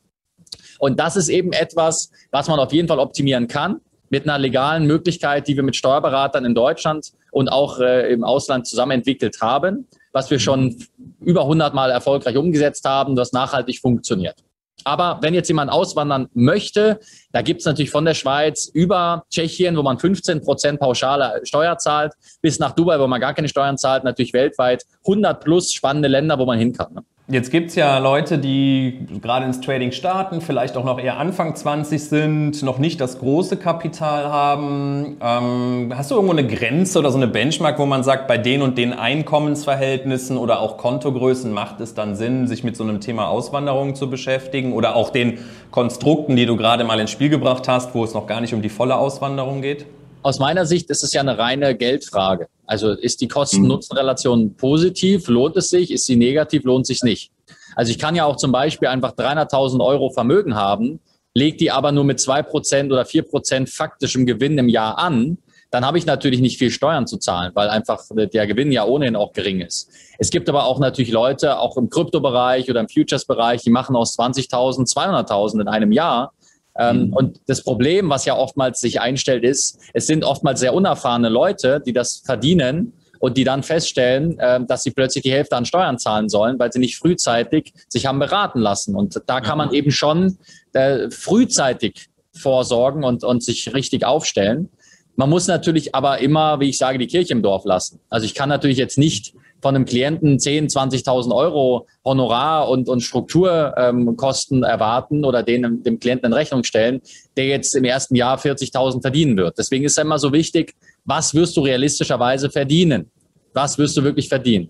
Und 0.80 0.98
das 0.98 1.16
ist 1.16 1.28
eben 1.28 1.52
etwas, 1.52 2.10
was 2.32 2.48
man 2.48 2.58
auf 2.58 2.72
jeden 2.72 2.88
Fall 2.88 2.98
optimieren 2.98 3.46
kann 3.46 3.80
mit 4.10 4.24
einer 4.24 4.38
legalen 4.38 4.86
Möglichkeit, 4.86 5.48
die 5.48 5.56
wir 5.56 5.62
mit 5.62 5.76
Steuerberatern 5.76 6.44
in 6.44 6.54
Deutschland 6.54 7.12
und 7.30 7.48
auch 7.48 7.80
äh, 7.80 8.12
im 8.12 8.24
Ausland 8.24 8.66
zusammen 8.66 8.92
entwickelt 8.92 9.40
haben, 9.40 9.86
was 10.12 10.30
wir 10.30 10.38
schon 10.38 10.76
über 11.20 11.42
100 11.42 11.74
Mal 11.74 11.90
erfolgreich 11.90 12.36
umgesetzt 12.36 12.84
haben, 12.84 13.16
das 13.16 13.32
nachhaltig 13.32 13.80
funktioniert. 13.80 14.36
Aber 14.84 15.18
wenn 15.22 15.34
jetzt 15.34 15.48
jemand 15.48 15.70
auswandern 15.70 16.28
möchte, 16.34 17.00
da 17.32 17.42
gibt 17.42 17.60
es 17.60 17.66
natürlich 17.66 17.90
von 17.90 18.04
der 18.04 18.14
Schweiz 18.14 18.66
über 18.72 19.24
Tschechien, 19.30 19.76
wo 19.76 19.82
man 19.82 19.98
15 19.98 20.40
Prozent 20.40 20.80
pauschale 20.80 21.40
Steuer 21.44 21.78
zahlt, 21.78 22.14
bis 22.40 22.58
nach 22.58 22.72
Dubai, 22.72 22.98
wo 23.00 23.06
man 23.06 23.20
gar 23.20 23.34
keine 23.34 23.48
Steuern 23.48 23.76
zahlt, 23.76 24.04
natürlich 24.04 24.32
weltweit 24.32 24.84
100 25.06 25.42
plus 25.42 25.72
spannende 25.72 26.08
Länder, 26.08 26.38
wo 26.38 26.46
man 26.46 26.58
hin 26.58 26.72
kann. 26.72 27.00
Jetzt 27.30 27.50
gibt 27.50 27.68
es 27.68 27.74
ja 27.74 27.98
Leute, 27.98 28.38
die 28.38 29.06
gerade 29.20 29.44
ins 29.44 29.60
Trading 29.60 29.92
starten, 29.92 30.40
vielleicht 30.40 30.78
auch 30.78 30.84
noch 30.84 30.98
eher 30.98 31.18
Anfang 31.18 31.54
20 31.54 32.02
sind, 32.02 32.62
noch 32.62 32.78
nicht 32.78 33.02
das 33.02 33.18
große 33.18 33.58
Kapital 33.58 34.30
haben. 34.30 35.18
Ähm, 35.20 35.92
hast 35.94 36.10
du 36.10 36.14
irgendwo 36.14 36.32
eine 36.32 36.46
Grenze 36.46 36.98
oder 36.98 37.10
so 37.10 37.18
eine 37.18 37.26
Benchmark, 37.26 37.78
wo 37.78 37.84
man 37.84 38.02
sagt, 38.02 38.28
bei 38.28 38.38
den 38.38 38.62
und 38.62 38.78
den 38.78 38.94
Einkommensverhältnissen 38.94 40.38
oder 40.38 40.60
auch 40.60 40.78
Kontogrößen 40.78 41.52
macht 41.52 41.82
es 41.82 41.92
dann 41.92 42.16
Sinn, 42.16 42.46
sich 42.46 42.64
mit 42.64 42.78
so 42.78 42.84
einem 42.84 42.98
Thema 43.02 43.28
Auswanderung 43.28 43.94
zu 43.94 44.08
beschäftigen 44.08 44.72
oder 44.72 44.96
auch 44.96 45.10
den 45.10 45.38
Konstrukten, 45.70 46.34
die 46.34 46.46
du 46.46 46.56
gerade 46.56 46.84
mal 46.84 46.98
ins 46.98 47.10
Spiel 47.10 47.28
gebracht 47.28 47.68
hast, 47.68 47.94
wo 47.94 48.04
es 48.04 48.14
noch 48.14 48.26
gar 48.26 48.40
nicht 48.40 48.54
um 48.54 48.62
die 48.62 48.70
volle 48.70 48.96
Auswanderung 48.96 49.60
geht? 49.60 49.84
Aus 50.28 50.38
meiner 50.38 50.66
Sicht 50.66 50.90
ist 50.90 51.02
es 51.02 51.14
ja 51.14 51.22
eine 51.22 51.38
reine 51.38 51.74
Geldfrage. 51.74 52.48
Also 52.66 52.90
ist 52.90 53.22
die 53.22 53.28
Kosten-Nutzen-Relation 53.28 54.56
positiv, 54.56 55.26
lohnt 55.28 55.56
es 55.56 55.70
sich, 55.70 55.90
ist 55.90 56.04
sie 56.04 56.16
negativ, 56.16 56.64
lohnt 56.64 56.86
sich 56.86 57.02
nicht. 57.02 57.32
Also 57.74 57.92
ich 57.92 57.98
kann 57.98 58.14
ja 58.14 58.26
auch 58.26 58.36
zum 58.36 58.52
Beispiel 58.52 58.88
einfach 58.88 59.12
300.000 59.12 59.82
Euro 59.82 60.10
Vermögen 60.10 60.54
haben, 60.54 61.00
lege 61.32 61.56
die 61.56 61.70
aber 61.70 61.92
nur 61.92 62.04
mit 62.04 62.20
zwei 62.20 62.42
Prozent 62.42 62.92
oder 62.92 63.06
vier 63.06 63.22
Prozent 63.22 63.70
faktischem 63.70 64.26
Gewinn 64.26 64.58
im 64.58 64.68
Jahr 64.68 64.98
an, 64.98 65.38
dann 65.70 65.86
habe 65.86 65.96
ich 65.96 66.04
natürlich 66.04 66.40
nicht 66.40 66.58
viel 66.58 66.70
Steuern 66.70 67.06
zu 67.06 67.16
zahlen, 67.16 67.52
weil 67.54 67.70
einfach 67.70 68.02
der 68.10 68.46
Gewinn 68.46 68.70
ja 68.70 68.84
ohnehin 68.84 69.16
auch 69.16 69.32
gering 69.32 69.62
ist. 69.62 69.90
Es 70.18 70.28
gibt 70.28 70.50
aber 70.50 70.66
auch 70.66 70.78
natürlich 70.78 71.10
Leute, 71.10 71.58
auch 71.58 71.78
im 71.78 71.88
Kryptobereich 71.88 72.68
oder 72.68 72.80
im 72.80 72.88
Futures-Bereich, 72.90 73.62
die 73.62 73.70
machen 73.70 73.96
aus 73.96 74.18
20.000 74.18 74.92
200.000 74.92 75.62
in 75.62 75.68
einem 75.68 75.92
Jahr 75.92 76.34
ähm, 76.78 77.06
mhm. 77.06 77.12
Und 77.12 77.40
das 77.46 77.62
Problem, 77.62 78.08
was 78.08 78.24
ja 78.24 78.36
oftmals 78.36 78.80
sich 78.80 79.00
einstellt, 79.00 79.44
ist, 79.44 79.78
es 79.94 80.06
sind 80.06 80.24
oftmals 80.24 80.60
sehr 80.60 80.74
unerfahrene 80.74 81.28
Leute, 81.28 81.82
die 81.84 81.92
das 81.92 82.22
verdienen 82.24 82.92
und 83.18 83.36
die 83.36 83.44
dann 83.44 83.64
feststellen, 83.64 84.38
äh, 84.38 84.64
dass 84.64 84.84
sie 84.84 84.92
plötzlich 84.92 85.24
die 85.24 85.32
Hälfte 85.32 85.56
an 85.56 85.66
Steuern 85.66 85.98
zahlen 85.98 86.28
sollen, 86.28 86.58
weil 86.58 86.72
sie 86.72 86.78
nicht 86.78 86.96
frühzeitig 86.96 87.72
sich 87.88 88.06
haben 88.06 88.20
beraten 88.20 88.60
lassen. 88.60 88.94
Und 88.94 89.20
da 89.26 89.40
kann 89.40 89.58
man 89.58 89.72
eben 89.72 89.90
schon 89.90 90.38
äh, 90.72 91.10
frühzeitig 91.10 92.08
vorsorgen 92.32 93.02
und, 93.02 93.24
und 93.24 93.42
sich 93.42 93.74
richtig 93.74 94.04
aufstellen. 94.04 94.68
Man 95.16 95.30
muss 95.30 95.48
natürlich 95.48 95.96
aber 95.96 96.18
immer, 96.18 96.60
wie 96.60 96.68
ich 96.68 96.78
sage, 96.78 96.98
die 96.98 97.08
Kirche 97.08 97.32
im 97.32 97.42
Dorf 97.42 97.64
lassen. 97.64 97.98
Also 98.08 98.24
ich 98.24 98.34
kann 98.34 98.48
natürlich 98.48 98.78
jetzt 98.78 98.98
nicht 98.98 99.34
von 99.60 99.74
einem 99.74 99.84
Klienten 99.84 100.38
10, 100.38 100.68
20.000 100.68 101.34
Euro 101.34 101.86
Honorar 102.04 102.68
und, 102.68 102.88
und 102.88 103.00
Strukturkosten 103.00 104.58
ähm, 104.58 104.62
erwarten 104.62 105.24
oder 105.24 105.42
denen 105.42 105.82
dem 105.82 105.98
Klienten 105.98 106.26
in 106.26 106.32
Rechnung 106.32 106.64
stellen, 106.64 107.00
der 107.36 107.46
jetzt 107.46 107.74
im 107.74 107.84
ersten 107.84 108.14
Jahr 108.14 108.38
40.000 108.38 109.02
verdienen 109.02 109.36
wird. 109.36 109.58
Deswegen 109.58 109.84
ist 109.84 109.98
es 109.98 110.04
immer 110.04 110.18
so 110.18 110.32
wichtig, 110.32 110.74
was 111.04 111.34
wirst 111.34 111.56
du 111.56 111.62
realistischerweise 111.62 112.50
verdienen? 112.50 113.10
Was 113.52 113.78
wirst 113.78 113.96
du 113.96 114.04
wirklich 114.04 114.28
verdienen? 114.28 114.68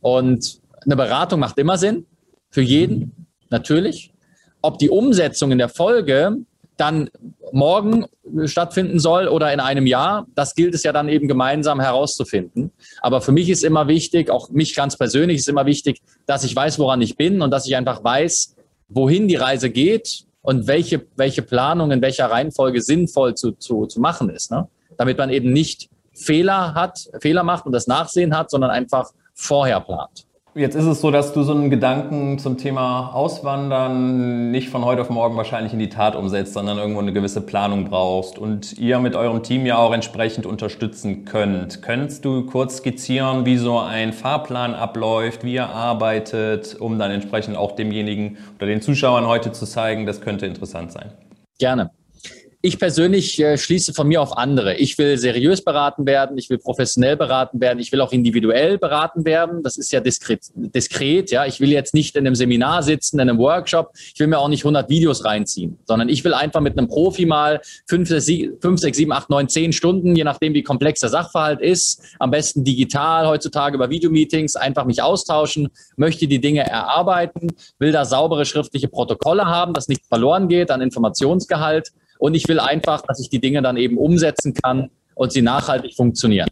Und 0.00 0.60
eine 0.84 0.96
Beratung 0.96 1.40
macht 1.40 1.58
immer 1.58 1.76
Sinn, 1.76 2.06
für 2.50 2.62
jeden, 2.62 3.26
natürlich. 3.50 4.12
Ob 4.60 4.78
die 4.78 4.90
Umsetzung 4.90 5.50
in 5.52 5.58
der 5.58 5.68
Folge 5.68 6.36
dann 6.82 7.10
morgen 7.52 8.06
stattfinden 8.46 8.98
soll 8.98 9.28
oder 9.28 9.52
in 9.52 9.60
einem 9.60 9.86
Jahr, 9.86 10.26
das 10.34 10.56
gilt 10.56 10.74
es 10.74 10.82
ja 10.82 10.92
dann 10.92 11.08
eben 11.08 11.28
gemeinsam 11.28 11.80
herauszufinden. 11.80 12.72
Aber 13.00 13.20
für 13.20 13.30
mich 13.30 13.48
ist 13.48 13.62
immer 13.62 13.86
wichtig, 13.86 14.30
auch 14.30 14.50
mich 14.50 14.74
ganz 14.74 14.96
persönlich 14.96 15.38
ist 15.38 15.48
immer 15.48 15.64
wichtig, 15.64 16.02
dass 16.26 16.42
ich 16.42 16.56
weiß, 16.56 16.80
woran 16.80 17.00
ich 17.00 17.16
bin 17.16 17.40
und 17.40 17.52
dass 17.52 17.68
ich 17.68 17.76
einfach 17.76 18.02
weiß, 18.02 18.56
wohin 18.88 19.28
die 19.28 19.36
Reise 19.36 19.70
geht 19.70 20.24
und 20.42 20.66
welche, 20.66 21.06
welche 21.14 21.42
Planung 21.42 21.92
in 21.92 22.02
welcher 22.02 22.26
Reihenfolge 22.26 22.82
sinnvoll 22.82 23.34
zu, 23.36 23.52
zu, 23.52 23.86
zu 23.86 24.00
machen 24.00 24.28
ist. 24.28 24.50
Ne? 24.50 24.66
Damit 24.96 25.18
man 25.18 25.30
eben 25.30 25.52
nicht 25.52 25.88
Fehler 26.12 26.74
hat, 26.74 27.08
Fehler 27.20 27.44
macht 27.44 27.64
und 27.64 27.72
das 27.72 27.86
Nachsehen 27.86 28.36
hat, 28.36 28.50
sondern 28.50 28.70
einfach 28.70 29.12
vorher 29.34 29.80
plant. 29.80 30.26
Jetzt 30.54 30.74
ist 30.74 30.84
es 30.84 31.00
so, 31.00 31.10
dass 31.10 31.32
du 31.32 31.44
so 31.44 31.54
einen 31.54 31.70
Gedanken 31.70 32.38
zum 32.38 32.58
Thema 32.58 33.14
Auswandern 33.14 34.50
nicht 34.50 34.68
von 34.68 34.84
heute 34.84 35.00
auf 35.00 35.08
morgen 35.08 35.34
wahrscheinlich 35.34 35.72
in 35.72 35.78
die 35.78 35.88
Tat 35.88 36.14
umsetzt, 36.14 36.52
sondern 36.52 36.76
irgendwo 36.76 37.00
eine 37.00 37.14
gewisse 37.14 37.40
Planung 37.40 37.86
brauchst 37.88 38.38
und 38.38 38.78
ihr 38.78 38.98
mit 38.98 39.16
eurem 39.16 39.42
Team 39.42 39.64
ja 39.64 39.78
auch 39.78 39.94
entsprechend 39.94 40.44
unterstützen 40.44 41.24
könnt. 41.24 41.80
Könntest 41.80 42.26
du 42.26 42.44
kurz 42.44 42.76
skizzieren, 42.76 43.46
wie 43.46 43.56
so 43.56 43.78
ein 43.78 44.12
Fahrplan 44.12 44.74
abläuft, 44.74 45.42
wie 45.42 45.54
ihr 45.54 45.70
arbeitet, 45.70 46.76
um 46.78 46.98
dann 46.98 47.10
entsprechend 47.10 47.56
auch 47.56 47.72
demjenigen 47.72 48.36
oder 48.56 48.66
den 48.66 48.82
Zuschauern 48.82 49.26
heute 49.26 49.52
zu 49.52 49.64
zeigen, 49.64 50.04
das 50.04 50.20
könnte 50.20 50.44
interessant 50.44 50.92
sein? 50.92 51.12
Gerne 51.58 51.90
ich 52.64 52.78
persönlich 52.78 53.40
äh, 53.40 53.58
schließe 53.58 53.92
von 53.92 54.06
mir 54.06 54.22
auf 54.22 54.38
andere. 54.38 54.76
Ich 54.76 54.96
will 54.96 55.18
seriös 55.18 55.64
beraten 55.64 56.06
werden, 56.06 56.38
ich 56.38 56.48
will 56.48 56.58
professionell 56.58 57.16
beraten 57.16 57.60
werden, 57.60 57.80
ich 57.80 57.90
will 57.90 58.00
auch 58.00 58.12
individuell 58.12 58.78
beraten 58.78 59.24
werden. 59.24 59.64
Das 59.64 59.76
ist 59.76 59.90
ja 59.90 59.98
diskret, 59.98 60.42
diskret, 60.54 61.32
ja. 61.32 61.44
Ich 61.44 61.58
will 61.58 61.70
jetzt 61.70 61.92
nicht 61.92 62.14
in 62.14 62.24
einem 62.24 62.36
Seminar 62.36 62.84
sitzen, 62.84 63.16
in 63.18 63.28
einem 63.28 63.38
Workshop. 63.38 63.90
Ich 64.14 64.20
will 64.20 64.28
mir 64.28 64.38
auch 64.38 64.48
nicht 64.48 64.62
100 64.62 64.88
Videos 64.88 65.24
reinziehen, 65.24 65.80
sondern 65.86 66.08
ich 66.08 66.22
will 66.22 66.34
einfach 66.34 66.60
mit 66.60 66.78
einem 66.78 66.86
Profi 66.86 67.26
mal 67.26 67.60
5, 67.88 68.08
6, 68.08 68.56
7, 68.96 69.12
8, 69.12 69.28
9, 69.28 69.48
10 69.48 69.72
Stunden, 69.72 70.14
je 70.14 70.22
nachdem 70.22 70.54
wie 70.54 70.62
komplex 70.62 71.00
der 71.00 71.10
Sachverhalt 71.10 71.60
ist, 71.60 72.00
am 72.20 72.30
besten 72.30 72.62
digital 72.62 73.26
heutzutage 73.26 73.74
über 73.74 73.90
Videomeetings, 73.90 74.54
einfach 74.54 74.84
mich 74.84 75.02
austauschen, 75.02 75.68
möchte 75.96 76.28
die 76.28 76.40
Dinge 76.40 76.60
erarbeiten, 76.60 77.48
will 77.80 77.90
da 77.90 78.04
saubere 78.04 78.44
schriftliche 78.44 78.86
Protokolle 78.86 79.46
haben, 79.46 79.74
dass 79.74 79.88
nichts 79.88 80.06
verloren 80.06 80.46
geht 80.46 80.70
an 80.70 80.80
Informationsgehalt 80.80 81.90
und 82.22 82.34
ich 82.34 82.46
will 82.46 82.60
einfach, 82.60 83.02
dass 83.02 83.18
ich 83.18 83.30
die 83.30 83.40
Dinge 83.40 83.62
dann 83.62 83.76
eben 83.76 83.98
umsetzen 83.98 84.54
kann 84.54 84.90
und 85.16 85.32
sie 85.32 85.42
nachhaltig 85.42 85.96
funktionieren. 85.96 86.46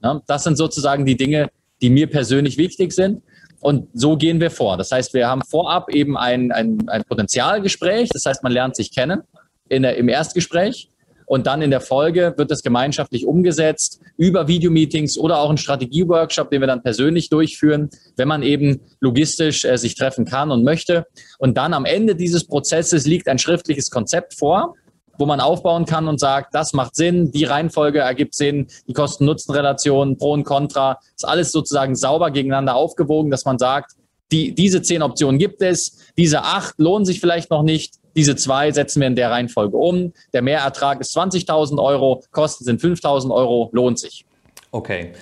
Ja, 0.00 0.22
das 0.28 0.44
sind 0.44 0.56
sozusagen 0.56 1.04
die 1.04 1.16
Dinge, 1.16 1.50
die 1.82 1.90
mir 1.90 2.06
persönlich 2.06 2.56
wichtig 2.56 2.92
sind. 2.92 3.20
Und 3.58 3.88
so 3.94 4.16
gehen 4.16 4.40
wir 4.40 4.52
vor. 4.52 4.76
Das 4.76 4.92
heißt, 4.92 5.12
wir 5.12 5.26
haben 5.26 5.42
vorab 5.42 5.92
eben 5.92 6.16
ein, 6.16 6.52
ein, 6.52 6.88
ein 6.88 7.02
Potenzialgespräch. 7.02 8.10
Das 8.10 8.26
heißt, 8.26 8.44
man 8.44 8.52
lernt 8.52 8.76
sich 8.76 8.94
kennen 8.94 9.22
in 9.68 9.82
der, 9.82 9.96
im 9.96 10.08
Erstgespräch. 10.08 10.88
Und 11.26 11.46
dann 11.46 11.60
in 11.60 11.70
der 11.70 11.80
Folge 11.80 12.34
wird 12.36 12.50
das 12.50 12.62
gemeinschaftlich 12.62 13.26
umgesetzt 13.26 14.00
über 14.16 14.48
Videomeetings 14.48 15.18
oder 15.18 15.40
auch 15.40 15.48
einen 15.48 15.58
Strategieworkshop, 15.58 16.50
den 16.50 16.60
wir 16.60 16.68
dann 16.68 16.82
persönlich 16.82 17.28
durchführen, 17.28 17.90
wenn 18.16 18.28
man 18.28 18.42
eben 18.42 18.80
logistisch 19.00 19.64
äh, 19.64 19.76
sich 19.76 19.96
treffen 19.96 20.24
kann 20.24 20.50
und 20.50 20.62
möchte. 20.62 21.06
Und 21.38 21.56
dann 21.58 21.74
am 21.74 21.84
Ende 21.84 22.14
dieses 22.14 22.46
Prozesses 22.46 23.06
liegt 23.06 23.28
ein 23.28 23.38
schriftliches 23.38 23.90
Konzept 23.90 24.34
vor, 24.34 24.74
wo 25.18 25.26
man 25.26 25.40
aufbauen 25.40 25.84
kann 25.84 26.08
und 26.08 26.20
sagt, 26.20 26.54
das 26.54 26.72
macht 26.72 26.94
Sinn, 26.94 27.32
die 27.32 27.44
Reihenfolge 27.44 28.00
ergibt 28.00 28.34
Sinn, 28.34 28.68
die 28.86 28.92
Kosten-Nutzen-Relation, 28.92 30.18
Pro 30.18 30.32
und 30.32 30.44
Contra, 30.44 30.98
ist 31.14 31.26
alles 31.26 31.52
sozusagen 31.52 31.96
sauber 31.96 32.30
gegeneinander 32.30 32.76
aufgewogen, 32.76 33.30
dass 33.30 33.44
man 33.44 33.58
sagt, 33.58 33.92
die, 34.32 34.54
diese 34.54 34.82
zehn 34.82 35.02
Optionen 35.02 35.38
gibt 35.38 35.62
es, 35.62 35.98
diese 36.16 36.42
acht 36.42 36.74
lohnen 36.78 37.04
sich 37.04 37.20
vielleicht 37.20 37.50
noch 37.50 37.62
nicht, 37.62 37.94
Diese 38.16 38.34
zwei 38.34 38.72
setzen 38.72 39.00
wir 39.00 39.08
in 39.08 39.16
der 39.16 39.30
Reihenfolge 39.30 39.76
um. 39.76 40.12
Der 40.32 40.42
Mehrertrag 40.42 41.00
ist 41.00 41.16
20.000 41.16 41.78
Euro, 41.82 42.22
Kosten 42.32 42.64
sind 42.64 42.80
5.000 42.80 43.32
Euro, 43.32 43.68
lohnt 43.72 43.98
sich. 43.98 44.24
Okay. 44.70 45.12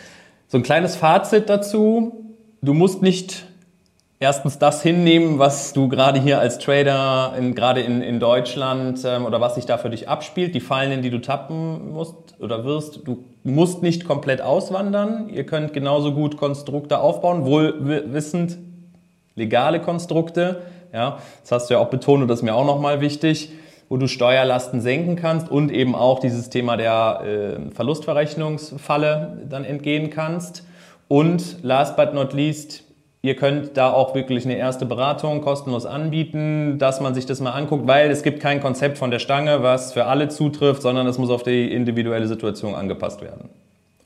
So 0.49 0.59
ein 0.59 0.63
kleines 0.63 0.95
Fazit 0.95 1.49
dazu. 1.49 2.37
Du 2.63 2.73
musst 2.73 3.03
nicht 3.03 3.45
erstens 4.21 4.59
das 4.59 4.83
hinnehmen, 4.83 5.39
was 5.39 5.73
du 5.73 5.89
gerade 5.89 6.21
hier 6.21 6.39
als 6.39 6.59
Trader, 6.59 7.35
in, 7.37 7.55
gerade 7.55 7.81
in, 7.81 8.01
in 8.01 8.21
Deutschland 8.21 9.01
ähm, 9.05 9.27
oder 9.27 9.41
was 9.41 9.57
sich 9.57 9.67
da 9.67 9.77
für 9.77 9.91
dich 9.91 10.09
abspielt, 10.09 10.55
die 10.55 10.61
Fallen, 10.61 10.93
in 10.93 11.03
die 11.03 11.11
du 11.11 11.21
tappen 11.21 11.93
musst 11.93 12.41
oder 12.41 12.65
wirst. 12.65 13.01
Du 13.05 13.25
musst 13.43 13.83
nicht 13.83 14.07
komplett 14.07 14.41
auswandern. 14.41 15.29
Ihr 15.29 15.45
könnt 15.45 15.73
genauso 15.73 16.13
gut 16.13 16.37
Konstrukte 16.37 17.01
aufbauen, 17.01 17.45
wohl 17.45 17.75
wissend 18.13 18.57
legale 19.35 19.81
Konstrukte. 19.81 20.63
Ja, 20.95 21.19
das 21.43 21.51
hast 21.51 21.69
du 21.69 21.75
ja 21.75 21.81
auch 21.81 21.91
betont 21.91 22.23
und 22.23 22.29
das 22.29 22.39
ist 22.39 22.43
mir 22.45 22.55
auch 22.55 22.65
nochmal 22.65 23.01
wichtig, 23.01 23.51
wo 23.89 23.97
du 23.97 24.07
Steuerlasten 24.07 24.81
senken 24.81 25.17
kannst 25.17 25.51
und 25.51 25.73
eben 25.73 25.97
auch 25.97 26.21
dieses 26.21 26.51
Thema 26.51 26.77
der 26.77 27.23
äh, 27.25 27.75
Verlustverrechnungsfalle 27.75 29.45
dann 29.51 29.65
entgehen 29.65 30.11
kannst. 30.11 30.65
Und 31.09 31.63
last 31.63 31.97
but 31.97 32.15
not 32.15 32.33
least, 32.33 32.85
Ihr 33.25 33.37
könnt 33.37 33.79
da 33.79 33.91
auch 33.91 34.15
wirklich 34.15 34.45
eine 34.45 34.59
erste 34.59 34.85
Beratung 34.85 35.41
kostenlos 35.41 35.87
anbieten, 35.87 36.79
dass 36.79 37.01
man 37.01 37.15
sich 37.15 37.25
das 37.25 37.41
mal 37.41 37.53
anguckt, 37.53 37.87
weil 37.87 38.11
es 38.11 38.23
gibt 38.23 38.39
kein 38.39 38.61
Konzept 38.61 38.99
von 38.99 39.11
der 39.11 39.19
Stange, 39.19 39.63
was 39.63 39.95
für 39.95 40.05
alle 40.05 40.29
zutrifft, 40.29 40.83
sondern 40.83 41.07
es 41.07 41.17
muss 41.17 41.31
auf 41.31 41.43
die 41.43 41.73
individuelle 41.73 42.29
Situation 42.29 42.75
angepasst 42.75 43.23
werden. 43.23 43.49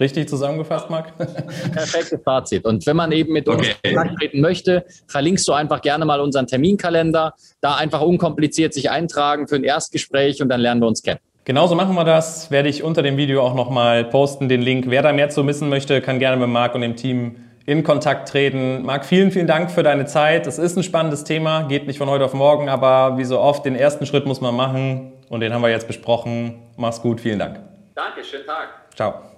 Richtig 0.01 0.29
zusammengefasst, 0.29 0.91
Marc? 0.91 1.17
Perfektes 1.73 2.21
Fazit. 2.25 2.65
Und 2.65 2.87
wenn 2.87 2.97
man 2.97 3.11
eben 3.11 3.33
mit 3.33 3.49
uns 3.49 3.61
okay. 3.61 3.75
in 3.83 3.97
Kontakt 3.97 4.19
treten 4.19 4.41
möchte, 4.41 4.85
verlinkst 5.09 5.47
du 5.49 5.53
einfach 5.53 5.83
gerne 5.83 6.05
mal 6.05 6.21
unseren 6.21 6.47
Terminkalender. 6.47 7.35
Da 7.61 7.77
einfach 7.77 8.01
unkompliziert 8.01 8.75
sich 8.75 8.91
eintragen 8.91 9.49
für 9.49 9.57
ein 9.57 9.65
Erstgespräch 9.65 10.41
und 10.41 10.49
dann 10.49 10.61
lernen 10.61 10.81
wir 10.81 10.87
uns 10.87 11.03
kennen. 11.03 11.21
Genauso 11.45 11.75
machen 11.75 11.95
wir 11.95 12.05
das. 12.05 12.51
Werde 12.51 12.69
ich 12.69 12.83
unter 12.83 13.03
dem 13.03 13.17
Video 13.17 13.43
auch 13.43 13.55
nochmal 13.55 14.05
posten, 14.05 14.49
den 14.49 14.61
Link. 14.61 14.85
Wer 14.89 15.03
da 15.03 15.13
mehr 15.13 15.31
zu 15.31 15.47
wissen 15.47 15.69
möchte, 15.69 16.01
kann 16.01 16.19
gerne 16.19 16.37
mit 16.37 16.49
Marc 16.49 16.75
und 16.75 16.83
dem 16.83 16.95
Team 16.95 17.37
in 17.65 17.85
Kontakt 17.85 18.29
treten. 18.29 18.83
Marc, 18.83 19.05
vielen, 19.05 19.31
vielen 19.31 19.47
Dank 19.47 19.71
für 19.71 19.83
deine 19.83 20.07
Zeit. 20.07 20.47
Es 20.47 20.59
ist 20.59 20.77
ein 20.77 20.83
spannendes 20.83 21.25
Thema, 21.25 21.63
geht 21.63 21.87
nicht 21.87 21.99
von 21.99 22.09
heute 22.09 22.25
auf 22.25 22.35
morgen, 22.35 22.69
aber 22.69 23.19
wie 23.19 23.25
so 23.25 23.39
oft, 23.41 23.65
den 23.65 23.77
ersten 23.77 24.07
Schritt 24.07 24.27
muss 24.27 24.41
man 24.41 24.55
machen 24.55 25.13
und 25.29 25.41
den 25.41 25.53
haben 25.53 25.63
wir 25.63 25.71
jetzt 25.71 25.87
besprochen. 25.87 26.63
Mach's 26.77 27.03
gut, 27.03 27.21
vielen 27.21 27.39
Dank. 27.39 27.61
Danke, 27.95 28.25
schönen 28.25 28.47
Tag. 28.47 28.69
Ciao. 28.95 29.38